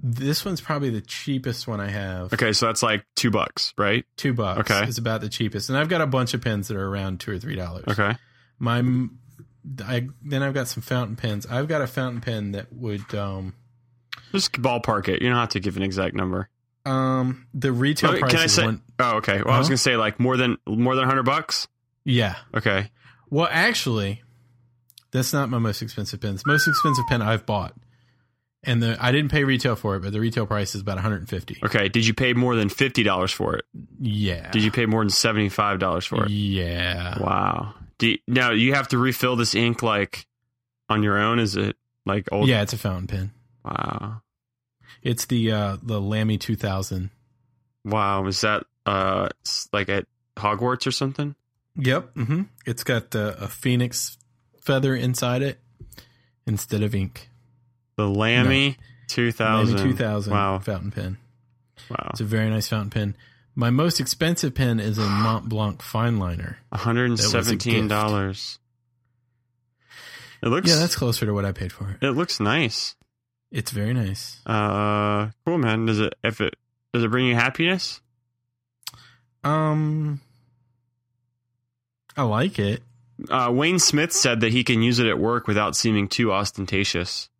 [0.00, 2.32] This one's probably the cheapest one I have.
[2.34, 4.04] Okay, so that's like two bucks, right?
[4.16, 4.70] Two bucks.
[4.70, 4.86] Okay.
[4.88, 7.32] is about the cheapest, and I've got a bunch of pens that are around two
[7.32, 7.84] or three dollars.
[7.88, 8.14] Okay.
[8.58, 8.82] My,
[9.84, 11.46] I then I've got some fountain pens.
[11.46, 13.54] I've got a fountain pen that would um
[14.32, 15.22] Just ballpark it.
[15.22, 16.48] You don't have to give an exact number.
[16.84, 18.64] um the retail Oh, price can I is say?
[18.64, 18.82] one.
[18.98, 19.42] Oh, okay.
[19.44, 21.66] Well, I was gonna say like more than more than hundred bucks.
[22.04, 22.36] Yeah.
[22.54, 22.90] Okay.
[23.30, 24.22] Well, actually,
[25.10, 26.34] that's not my most expensive pen.
[26.34, 27.74] It's the most expensive pen I've bought,
[28.62, 31.58] and the I didn't pay retail for it, but the retail price is about 150.
[31.64, 31.88] Okay.
[31.88, 33.64] Did you pay more than fifty dollars for it?
[34.00, 34.48] Yeah.
[34.52, 36.30] Did you pay more than seventy five dollars for it?
[36.30, 37.18] Yeah.
[37.20, 37.74] Wow.
[37.98, 40.26] Do you, now you have to refill this ink like
[40.88, 41.38] on your own?
[41.38, 42.48] Is it like old?
[42.48, 43.30] Yeah, it's a fountain pen.
[43.64, 44.22] Wow.
[45.02, 47.10] It's the uh the Lamy 2000.
[47.84, 48.26] Wow.
[48.26, 49.28] Is that uh
[49.72, 51.34] like at Hogwarts or something?
[51.76, 52.14] Yep.
[52.14, 52.42] Mm-hmm.
[52.64, 54.16] It's got uh, a phoenix
[54.60, 55.58] feather inside it
[56.46, 57.28] instead of ink.
[57.96, 58.76] The Lamy
[59.08, 59.76] two thousand.
[59.78, 60.58] Lamy 2000 Wow.
[60.58, 61.16] fountain pen.
[61.90, 62.08] Wow.
[62.10, 63.16] It's a very nice fountain pen.
[63.58, 66.58] My most expensive pen is a Mont Blanc fine liner.
[66.68, 68.58] One hundred and seventeen dollars.
[70.42, 70.68] It looks.
[70.68, 72.06] Yeah, that's closer to what I paid for it.
[72.06, 72.94] It looks nice.
[73.50, 74.40] It's very nice.
[74.44, 75.86] Uh, cool, man.
[75.86, 76.54] Does it if it
[76.92, 78.02] does it bring you happiness?
[79.42, 80.20] Um,
[82.14, 82.82] I like it.
[83.30, 87.30] Uh, Wayne Smith said that he can use it at work without seeming too ostentatious.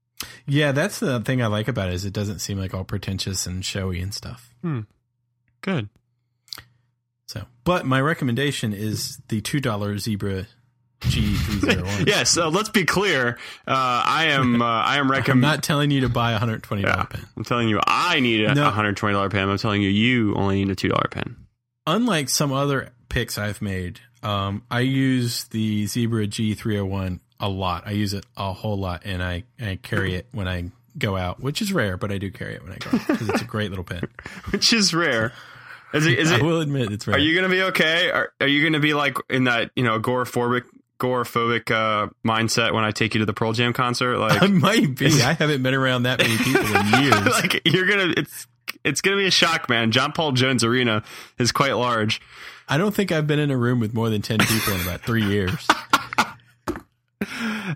[0.47, 3.47] Yeah, that's the thing I like about it is it doesn't seem like all pretentious
[3.47, 4.55] and showy and stuff.
[4.63, 4.81] Hmm.
[5.61, 5.91] Good.
[7.27, 10.47] So, but my recommendation is the two dollar Zebra
[11.01, 12.05] G three zero one.
[12.07, 12.37] Yes.
[12.37, 13.39] Uh, let's be clear.
[13.67, 14.63] Uh, I am.
[14.63, 17.05] Uh, I am recommending I'm not telling you to buy a hundred twenty dollar Yeah,
[17.05, 17.27] pen.
[17.37, 18.71] I'm telling you, I need a No.
[18.71, 19.49] $120 pen.
[19.49, 21.37] I'm telling you, you only need a $2 pen.
[21.87, 27.21] Unlike some other picks I've made, um, I use the Zebra G three hundred one
[27.39, 27.87] a lot.
[27.87, 31.41] I use it a whole lot, and I I carry it when I go out,
[31.41, 33.45] which is rare, but I do carry it when I go out because it's a
[33.45, 34.01] great little pen.
[34.51, 35.33] Which is rare.
[35.97, 36.19] Is it?
[36.19, 37.17] Is I will admit it's rare.
[37.17, 38.11] Are you going to be okay?
[38.11, 40.63] Are, are you going to be like in that you know agoraphobic
[40.99, 44.19] agoraphobic uh, mindset when I take you to the Pearl Jam concert?
[44.27, 45.23] Like, I might be.
[45.23, 47.27] I haven't been around that many people in years.
[47.27, 48.47] like you're gonna it's
[48.85, 49.93] it's gonna be a shock, man.
[49.93, 51.03] John Paul Jones Arena
[51.39, 52.21] is quite large.
[52.69, 55.03] I don't think I've been in a room with more than 10 people in about
[55.03, 55.67] three years.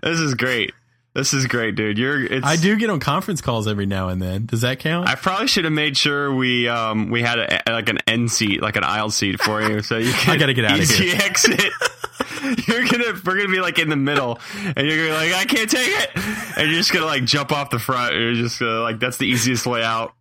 [0.03, 0.73] This is great.
[1.13, 1.97] This is great, dude.
[1.97, 2.23] You're.
[2.23, 4.45] It's, I do get on conference calls every now and then.
[4.45, 5.09] Does that count?
[5.09, 8.61] I probably should have made sure we um we had a, like an end seat,
[8.61, 11.15] like an aisle seat for you, so you can I gotta get out of here.
[11.21, 11.59] exit.
[12.67, 15.43] you're gonna we're gonna be like in the middle, and you're gonna be like, I
[15.43, 16.11] can't take it,
[16.57, 18.15] and you're just gonna like jump off the front.
[18.15, 20.13] You're just gonna like that's the easiest way out.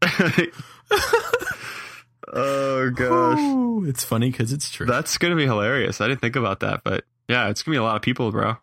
[2.33, 4.87] oh gosh, Ooh, it's funny because it's true.
[4.87, 6.01] that's gonna be hilarious.
[6.01, 8.57] I didn't think about that, but yeah, it's gonna be a lot of people, bro.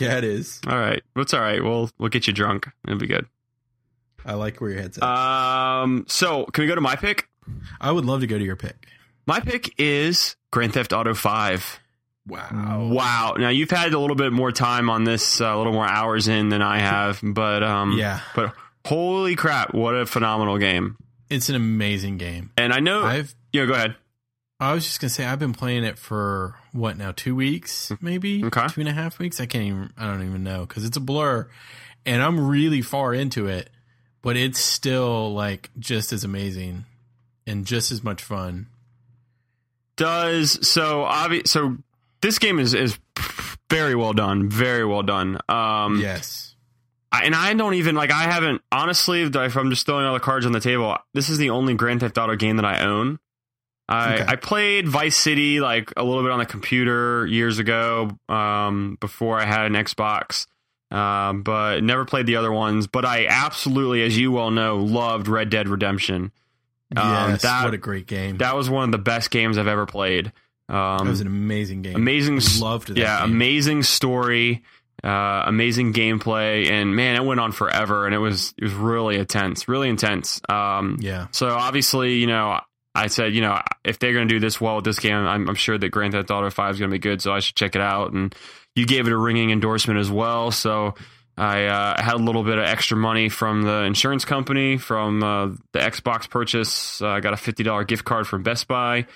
[0.00, 0.60] Yeah, it is.
[0.66, 1.62] All right, That's all right.
[1.62, 2.68] We'll we'll get you drunk.
[2.86, 3.26] It'll be good.
[4.24, 5.04] I like where your head's at.
[5.04, 7.28] Um, so can we go to my pick?
[7.80, 8.86] I would love to go to your pick.
[9.26, 11.80] My pick is Grand Theft Auto 5.
[12.26, 12.88] Wow.
[12.92, 13.34] Wow.
[13.38, 16.28] Now you've had a little bit more time on this, uh, a little more hours
[16.28, 18.20] in than I have, but um Yeah.
[18.34, 18.54] but
[18.86, 20.96] holy crap, what a phenomenal game.
[21.30, 22.50] It's an amazing game.
[22.58, 23.96] And I know I've Yeah, go ahead.
[24.60, 28.44] I was just gonna say I've been playing it for what now two weeks maybe
[28.44, 28.66] Okay.
[28.68, 31.00] two and a half weeks I can't even I don't even know because it's a
[31.00, 31.48] blur
[32.06, 33.70] and I'm really far into it
[34.22, 36.84] but it's still like just as amazing
[37.46, 38.66] and just as much fun
[39.96, 41.04] does so.
[41.04, 41.76] Obvi- so
[42.20, 42.98] this game is is
[43.70, 45.38] very well done, very well done.
[45.48, 46.54] Um, yes.
[47.10, 48.12] I, and I don't even like.
[48.12, 49.22] I haven't honestly.
[49.22, 52.00] If I'm just throwing all the cards on the table, this is the only Grand
[52.00, 53.18] Theft Auto game that I own.
[53.88, 54.24] I Okay.
[54.28, 59.40] I played Vice City like a little bit on the computer years ago, um, before
[59.40, 60.46] I had an Xbox,
[60.90, 62.86] um, but never played the other ones.
[62.86, 66.32] But I absolutely, as you well know, loved Red Dead Redemption.
[66.96, 67.42] Um, yes.
[67.42, 68.38] that- what a great game.
[68.38, 70.32] That was one of the best games I've ever played.
[70.70, 71.96] Um, that was an amazing game.
[71.96, 73.32] amazing s- Loved that yeah game.
[73.32, 74.62] amazing story
[75.04, 79.16] uh amazing gameplay and man it went on forever and it was it was really
[79.16, 81.28] intense really intense um Yeah.
[81.30, 82.58] so obviously you know
[82.98, 85.48] i said you know if they're going to do this well with this game I'm,
[85.48, 87.56] I'm sure that grand theft auto 5 is going to be good so i should
[87.56, 88.34] check it out and
[88.74, 90.94] you gave it a ringing endorsement as well so
[91.40, 95.46] I uh, had a little bit of extra money from the insurance company from uh,
[95.72, 97.00] the Xbox purchase.
[97.00, 99.06] Uh, I got a fifty dollar gift card from Best Buy,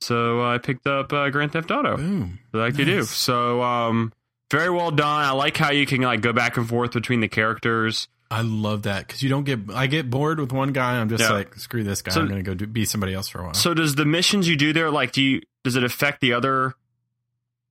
[0.00, 2.38] so I picked up uh, Grand Theft Auto Boom.
[2.52, 3.02] like you do.
[3.04, 4.12] So um
[4.50, 5.24] very well done.
[5.24, 8.08] I like how you can like go back and forth between the characters.
[8.34, 9.60] I love that because you don't get.
[9.72, 10.96] I get bored with one guy.
[10.98, 11.30] I'm just Yeah.
[11.32, 12.12] like, screw this guy.
[12.12, 13.54] So- I'm going to go do, be somebody else for a while.
[13.54, 16.74] So does the missions you do there like do you does it affect the other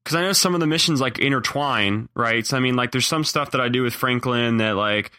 [0.05, 2.45] cuz I know some of the missions like intertwine, right?
[2.45, 5.11] So I mean like there's some stuff that I do with Franklin that like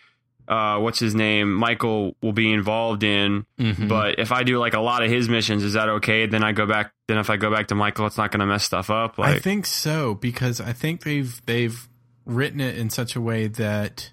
[0.48, 1.54] uh what's his name?
[1.54, 3.88] Michael will be involved in, Mhm.
[3.88, 6.26] but if I do like a lot of his missions, is that okay?
[6.26, 8.46] Then I go back then if I go back to Michael, it's not going to
[8.46, 11.88] mess stuff up like I think so because I think they've they've
[12.26, 14.10] written it in such a way that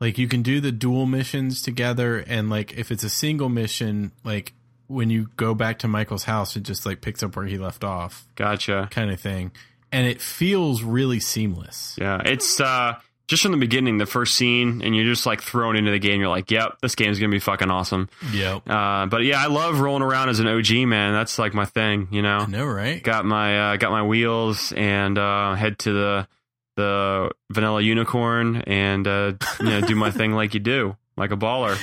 [0.00, 4.12] like you can do the dual missions together and like if it's a single mission
[4.24, 4.52] like
[4.88, 7.82] when you go back to Michael's house it just like picks up where he left
[7.84, 8.88] off Gotcha.
[8.90, 9.52] kind of thing
[9.92, 11.96] and it feels really seamless.
[11.98, 12.96] Yeah, it's uh
[13.28, 16.20] just from the beginning, the first scene, and you're just like thrown into the game.
[16.20, 18.68] You're like, "Yep, this game's gonna be fucking awesome." Yep.
[18.68, 21.12] Uh, but yeah, I love rolling around as an OG man.
[21.12, 22.38] That's like my thing, you know.
[22.38, 23.02] I know, right?
[23.02, 26.28] Got my uh, got my wheels and uh, head to the
[26.76, 31.36] the vanilla unicorn and uh, you know do my thing like you do, like a
[31.36, 31.76] baller.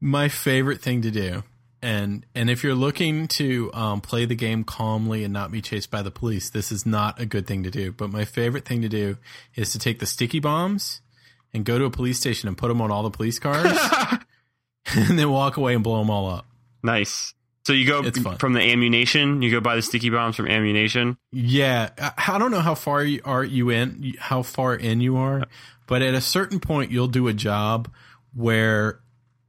[0.00, 1.42] my favorite thing to do
[1.80, 5.90] and and if you're looking to um, play the game calmly and not be chased
[5.90, 8.82] by the police this is not a good thing to do but my favorite thing
[8.82, 9.16] to do
[9.54, 11.00] is to take the sticky bombs
[11.54, 13.64] and go to a police station and put them on all the police cars
[14.96, 16.46] and then walk away and blow them all up
[16.82, 17.34] Nice.
[17.68, 18.02] So you go
[18.38, 19.42] from the ammunition.
[19.42, 21.18] You go buy the sticky bombs from ammunition.
[21.30, 25.44] yeah I, don't know how far you are you in how far in you are
[25.86, 27.92] but at a certain point you'll do a job
[28.34, 29.00] where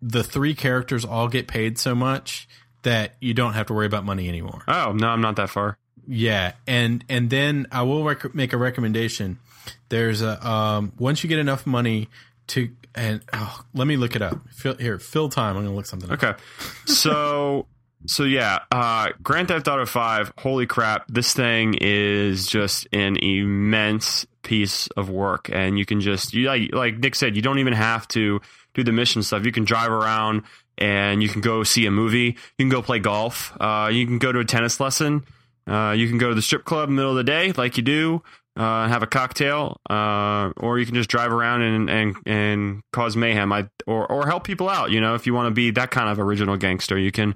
[0.01, 2.49] the three characters all get paid so much
[2.81, 5.77] that you don't have to worry about money anymore Oh no, I'm not that far.
[6.05, 9.39] Yeah, and and then I will rec- make a recommendation.
[9.87, 12.09] There's a um, once you get enough money
[12.47, 14.41] to and oh, let me look it up.
[14.51, 15.55] Fill, here, fill time.
[15.55, 16.11] I'm gonna look something.
[16.11, 16.21] up.
[16.21, 16.37] Okay.
[16.85, 17.65] So
[18.05, 24.25] so yeah, uh Grand Theft Auto 5, holy crap, this thing is just an immense
[24.41, 27.73] piece of work and you can just you like like Nick said, you don't even
[27.73, 28.39] have to
[28.73, 29.45] do the mission stuff.
[29.45, 30.43] You can drive around
[30.77, 34.17] and you can go see a movie, you can go play golf, uh you can
[34.17, 35.25] go to a tennis lesson,
[35.67, 37.77] uh you can go to the strip club in the middle of the day like
[37.77, 38.23] you do.
[38.57, 43.15] Uh, have a cocktail, uh, or you can just drive around and and and cause
[43.15, 43.53] mayhem.
[43.53, 44.91] I or or help people out.
[44.91, 47.35] You know, if you want to be that kind of original gangster, you can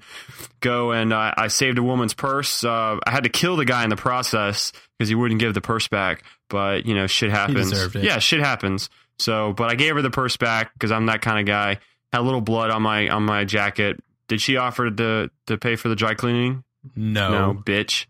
[0.59, 2.65] go and uh, I saved a woman's purse.
[2.65, 5.61] Uh, I had to kill the guy in the process because he wouldn't give the
[5.61, 6.23] purse back.
[6.49, 7.71] But you know, shit happens.
[7.95, 8.89] Yeah, shit happens.
[9.17, 11.79] So, but I gave her the purse back because I'm that kind of guy.
[12.11, 13.97] Had a little blood on my on my jacket.
[14.27, 16.63] Did she offer to to pay for the dry cleaning?
[16.95, 17.31] No.
[17.31, 18.07] No, bitch.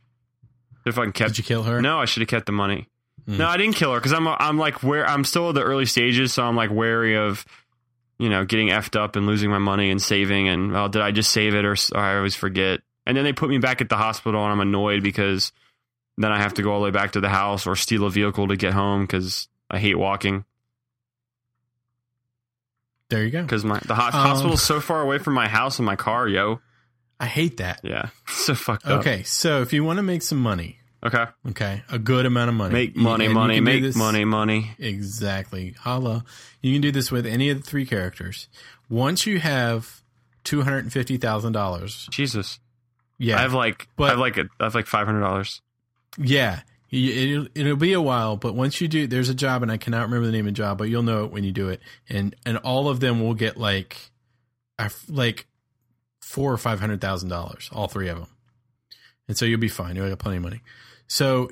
[0.86, 1.82] If I kept Did you kill her?
[1.82, 2.88] no, I should have kept the money.
[3.26, 3.38] Hmm.
[3.38, 5.86] No, I didn't kill her because I'm I'm like where I'm still at the early
[5.86, 7.46] stages, so I'm like wary of
[8.20, 11.12] you know getting effed up and losing my money and saving and well, did I
[11.12, 12.82] just save it or, or I always forget.
[13.06, 15.52] And then they put me back at the hospital and I'm annoyed because
[16.18, 18.10] then I have to go all the way back to the house or steal a
[18.10, 20.46] vehicle to get home because I hate walking
[23.10, 23.42] There you go.
[23.44, 25.96] because my the ho- Um, hospital is so far away from my house and my
[25.96, 26.62] car, yo.
[27.20, 27.80] I hate that.
[27.84, 29.00] Yeah, so fucked up.
[29.02, 32.56] Okay, so if you want to make some money, okay, okay, a good amount of
[32.56, 34.72] money, make money, and money, make this- money, money.
[34.80, 35.76] Exactly.
[35.80, 36.24] Holla.
[36.62, 38.48] You can do this with any of the three characters.
[38.90, 40.02] Once you have
[40.44, 42.60] two hundred and fifty thousand dollars, Jesus,
[43.18, 45.62] yeah, I have like But- I have like a, I have like five hundred dollars.
[46.18, 49.78] Yeah, it'll, it'll be a while, but once you do, there's a job, and I
[49.78, 51.82] cannot remember the name of the job, but you'll know it when you do it,
[52.10, 53.98] and and all of them will get like,
[55.10, 55.48] like
[56.22, 58.28] four or five hundred thousand dollars, all three of them,
[59.28, 59.96] and so you'll be fine.
[59.96, 60.62] You'll have plenty of money.
[61.08, 61.50] So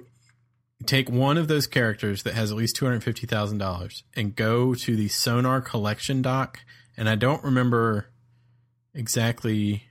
[0.85, 4.35] take one of those characters that has at least two hundred fifty thousand dollars and
[4.35, 6.59] go to the Sonar Collection dock,
[6.97, 8.07] and I don't remember
[8.93, 9.83] exactly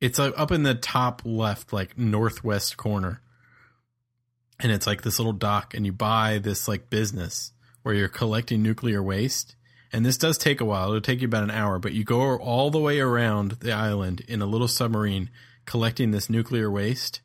[0.00, 3.20] It's uh, up in the top left, like northwest corner.
[4.58, 8.62] And it's like this little dock, and you buy this like business where you're collecting
[8.62, 9.56] nuclear waste.
[9.92, 10.88] And this does take a while.
[10.88, 14.22] It'll take you about an hour, but you go all the way around the island
[14.26, 15.30] in a little submarine
[15.66, 17.20] collecting this nuclear waste.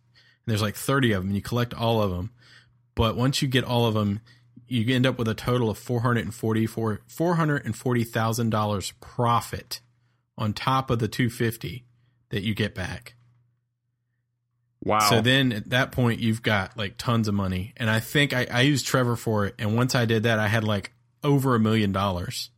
[0.47, 1.35] And there's like 30 of them.
[1.35, 2.31] You collect all of them.
[2.95, 4.21] But once you get all of them,
[4.65, 9.81] you end up with a total of 444 $440,000 profit
[10.37, 11.85] on top of the 250
[12.29, 13.15] that you get back.
[14.81, 14.99] Wow.
[14.99, 17.73] So then at that point, you've got like tons of money.
[17.75, 19.55] And I think I, I used Trevor for it.
[19.59, 20.93] And once I did that, I had like
[21.25, 22.51] over a million dollars.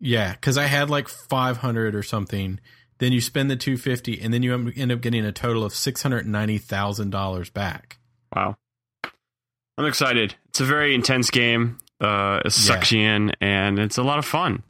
[0.00, 0.34] Yeah.
[0.36, 2.60] Cause I had like 500 or something.
[2.98, 7.52] Then you spend the 250 and then you end up getting a total of $690,000
[7.52, 7.98] back.
[8.34, 8.56] Wow.
[9.78, 10.34] I'm excited.
[10.48, 11.78] It's a very intense game.
[12.00, 14.62] Uh, it sucks you in, and it's a lot of fun.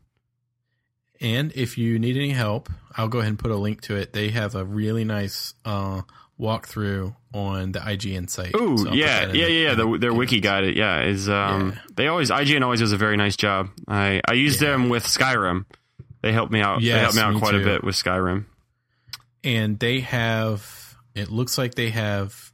[1.20, 4.12] And if you need any help, I'll go ahead and put a link to it.
[4.12, 6.02] They have a really nice uh,
[6.40, 8.54] walkthrough on the IGN site.
[8.56, 9.74] Ooh, So yeah, yeah, yeah.
[9.74, 11.78] The, their wiki guide, it, yeah, is um, Yeah.
[11.96, 13.70] they always IGN always does a very nice job.
[13.88, 14.70] I I used Yeah.
[14.72, 15.64] them with Skyrim.
[16.26, 16.80] They helped me out.
[16.80, 18.46] they helped me out quite a bit with Skyrim.
[19.44, 22.52] and they have it looks like they have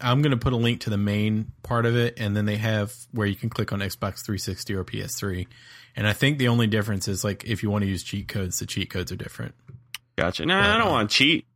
[0.00, 2.56] i'm going to put a link to the main part of it and then they
[2.56, 5.46] have where you can click on xbox 360 or ps3
[5.96, 8.58] and i think the only difference is like if you want to use cheat codes
[8.58, 9.54] the cheat codes are different
[10.16, 10.44] Gotcha.
[10.44, 11.46] No, I don't Uh, want to cheat.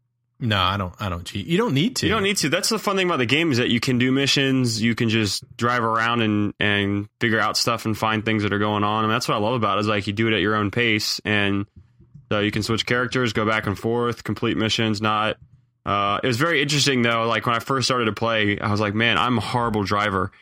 [0.40, 2.48] No i don't i don't cheat you don't need to You don't need to.
[2.48, 4.82] That's the fun thing about the game is that you can do missions.
[4.82, 8.58] You can just drive around and and figure out stuff and find things that are
[8.58, 9.04] going on.
[9.04, 9.82] And that's what I love about it.
[9.82, 11.66] Is like you do it at your own pace, and
[12.30, 15.00] so you can switch characters, go back and forth, complete missions.
[15.00, 15.36] Not.
[15.86, 17.26] Uh, it was very interesting though.
[17.26, 20.32] Like when I first started to play, I was like, "Man, I'm a horrible driver."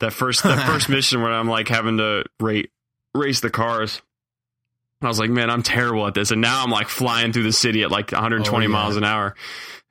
[0.00, 2.70] That first that first mission where I'm like having to rate
[3.14, 4.02] race the cars.
[5.02, 7.52] I was like, "Man, I'm terrible at this." And now I'm like flying through the
[7.52, 8.72] city at like 120 Oh, yeah.
[8.72, 9.34] miles an hour.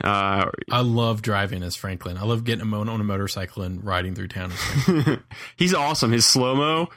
[0.02, 4.30] Uh, i love driving as franklin i love getting on a motorcycle and riding through
[4.30, 4.50] town.
[5.58, 6.12] He's awesome.
[6.14, 6.88] His slow mo.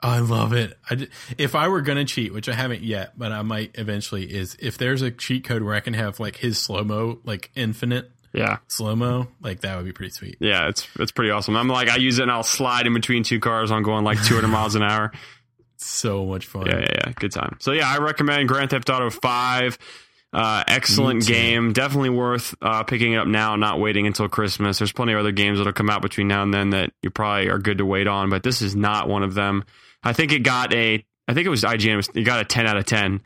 [0.00, 0.78] I love it.
[0.88, 4.56] I if I were gonna cheat, which I haven't yet, but I might eventually, is
[4.60, 8.12] if there's a cheat code where I can have like his slow mo, like infinite
[8.32, 10.36] Yeah, slow mo, like that would be pretty sweet.
[10.38, 11.56] yeah, it's it's pretty awesome.
[11.56, 14.22] I'm like, I use it and I'll slide in between two cars on going like
[14.22, 15.10] 200 miles an hour.
[15.78, 16.66] So much fun.
[16.66, 17.56] Yeah, yeah, yeah, good time.
[17.60, 19.78] So yeah, I recommend Grand Theft Auto Five.
[20.32, 21.72] Uh, excellent game.
[21.72, 24.78] Definitely worth uh, picking it up now, not waiting until Christmas.
[24.78, 27.48] There's plenty of other games that'll come out between now and then that you probably
[27.48, 29.64] are good to wait on, but this is not one of them.
[30.02, 31.04] I think it got a.
[31.28, 31.86] I think it was IGN.
[31.86, 33.20] It, was, it got a 10 out of 10.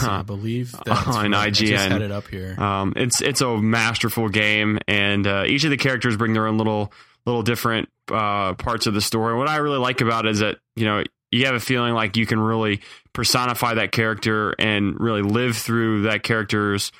[0.00, 1.46] So I believe that's On right.
[1.46, 2.54] I just had it up here.
[2.58, 6.58] Um, it's it's a masterful game, and uh, each of the characters bring their own
[6.58, 6.92] little
[7.26, 9.36] little different uh, parts of the story.
[9.36, 12.16] What I really like about it is that you know you have a feeling like
[12.16, 12.80] you can really
[13.12, 16.92] personify that character and really live through that character's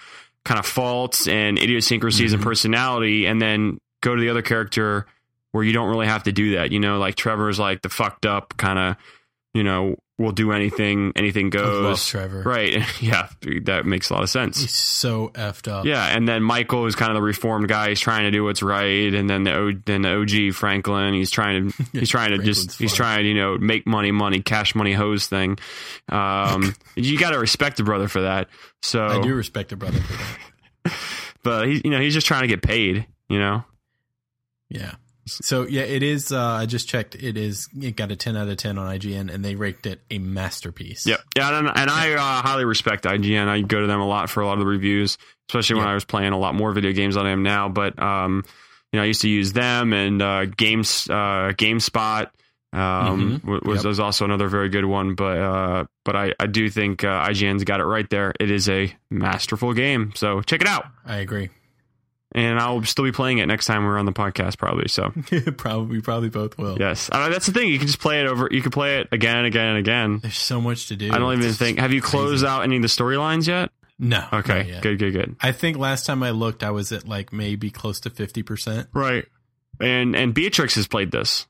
[0.44, 2.48] kind of faults and idiosyncrasies and mm-hmm.
[2.48, 5.06] personality, and then go to the other character
[5.52, 6.72] where you don't really have to do that.
[6.72, 8.96] You know, like Trevor's like the fucked up kind of,
[9.54, 12.04] you know, will do anything, anything goes.
[12.04, 12.42] Trevor.
[12.42, 12.82] Right.
[13.00, 13.28] Yeah.
[13.62, 14.60] That makes a lot of sense.
[14.60, 15.84] He's so effed up.
[15.86, 17.90] Yeah, and then Michael is kind of the reformed guy.
[17.90, 21.14] He's trying to do what's right, and then the o, then the OG Franklin.
[21.14, 24.10] He's trying to he's trying to just Franklin's he's trying to you know make money,
[24.10, 25.58] money, cash money, hose thing.
[26.08, 28.48] Um, you got to respect the brother for that.
[28.82, 30.12] So, I do respect a brother for
[30.84, 30.94] that.
[31.44, 33.06] but he you know he's just trying to get paid.
[33.28, 33.64] You know,
[34.68, 34.94] Yeah.
[35.32, 36.32] So yeah, it is.
[36.32, 37.14] Uh, I just checked.
[37.14, 37.68] It is.
[37.80, 41.06] It got a ten out of ten on IGN, and they ranked it a masterpiece.
[41.06, 41.20] Yep.
[41.36, 43.48] Yeah, and, and I uh, highly respect IGN.
[43.48, 45.18] I go to them a lot for a lot of the reviews,
[45.48, 45.90] especially when Yeah.
[45.92, 47.68] I was playing a lot more video games than I am now.
[47.68, 48.44] But um,
[48.92, 52.30] you know, I used to use them and uh, Games uh, GameSpot.
[52.70, 53.64] Um, Mhm.
[53.64, 53.84] was, Yep.
[53.86, 55.14] was also another very good one.
[55.14, 58.34] But uh, but I, I do think uh, IGN's got it right there.
[58.38, 60.12] It is a masterful game.
[60.14, 60.84] So check it out.
[61.06, 61.48] I agree.
[62.32, 64.88] And I'll still be playing it next time we're on the podcast, probably.
[64.88, 65.10] So
[65.56, 66.76] probably, probably both will.
[66.78, 67.68] yes, uh, that's the thing.
[67.68, 68.48] You can just play it over.
[68.50, 70.18] You can play it again and again and again.
[70.20, 71.10] There's so much to do.
[71.10, 71.78] I don't even It's think.
[71.78, 72.10] Have you crazy.
[72.18, 73.70] closed out any of the storylines yet?
[73.98, 74.24] No.
[74.32, 75.36] Okay, good, good, good.
[75.40, 78.88] I think last time I looked, I was at like maybe close to fifty percent.
[78.92, 79.24] Right.
[79.80, 81.46] And and Beatrix has played this.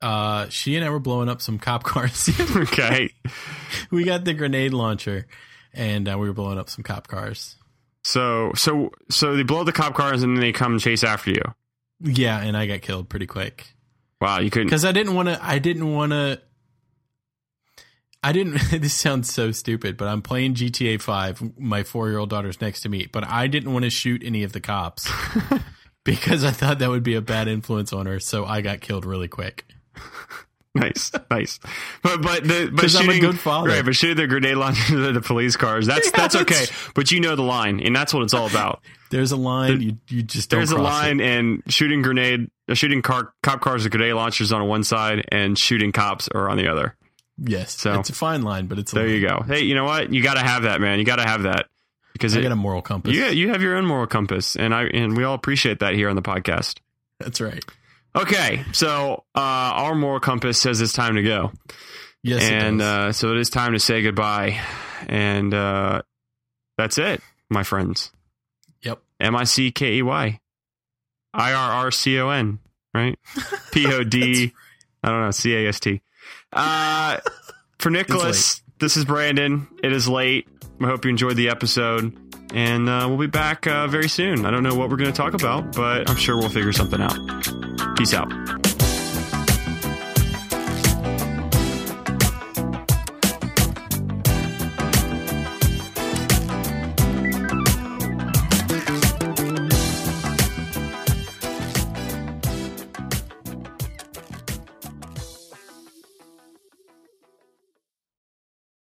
[0.00, 2.30] Uh, she and I were blowing up some cop cars.
[2.56, 3.10] Okay.
[3.90, 5.26] we got the grenade launcher,
[5.74, 7.56] and uh, we were blowing up some cop cars.
[8.04, 11.42] So so so they blow the cop cars and then they come chase after you.
[12.00, 13.74] Yeah, and I got killed pretty quick
[14.20, 14.66] Wow, you couldn't.
[14.68, 15.38] because I didn't want to.
[15.42, 16.40] I didn't want to.
[18.22, 18.60] I didn't.
[18.80, 21.58] This sounds so stupid, but I'm playing GTA Five.
[21.58, 24.42] My four year old daughter's next to me, but I didn't want to shoot any
[24.42, 25.10] of the cops
[26.04, 28.20] because I thought that would be a bad influence on her.
[28.20, 29.64] So I got killed really quick.
[30.84, 31.60] nice, nice.
[32.02, 33.68] But but the but 'Cause I'm a shooting good father.
[33.68, 36.66] right, but shooting the grenade launchers at the police cars that's that's okay.
[36.94, 38.82] But you know the line, and that's what it's all about.
[39.10, 41.26] There's a line you you just don't There's a line, It.
[41.38, 45.56] and shooting grenade, uh, shooting car cop cars with grenade launchers on one side, and
[45.58, 46.96] shooting cops are on the other.
[47.38, 49.14] Yes, So- it's a fine line, but it's a There line.
[49.14, 49.44] you go.
[49.46, 50.12] Hey, you know what?
[50.12, 50.98] You got to have that, man.
[51.00, 51.66] You got to have that
[52.12, 53.12] because I it, got a moral compass.
[53.14, 56.08] you you have your own moral compass, and I and we all appreciate that here
[56.08, 56.78] on the podcast.
[57.20, 57.64] That's right.
[58.16, 61.52] Okay, so uh, our moral compass says it's time to go.
[62.22, 64.60] Yes, and uh, so it is time to say goodbye.
[65.08, 66.02] And uh,
[66.78, 68.12] that's it, my friends.
[68.82, 69.02] Yep.
[69.20, 70.40] M I C K E Y.
[71.34, 72.60] I R R C O N,
[72.94, 73.18] right?
[73.72, 74.52] P O D,
[75.02, 76.00] I don't know, C A S T.
[76.52, 77.18] Uh,
[77.78, 79.66] for Nicholas, this is Brandon.
[79.82, 80.46] It is late.
[80.80, 82.16] I hope you enjoyed the episode.
[82.54, 84.46] And uh, we'll be back uh, very soon.
[84.46, 87.00] I don't know what we're going to talk about, but I'm sure we'll figure something
[87.00, 87.73] out.
[87.94, 88.73] 陛下。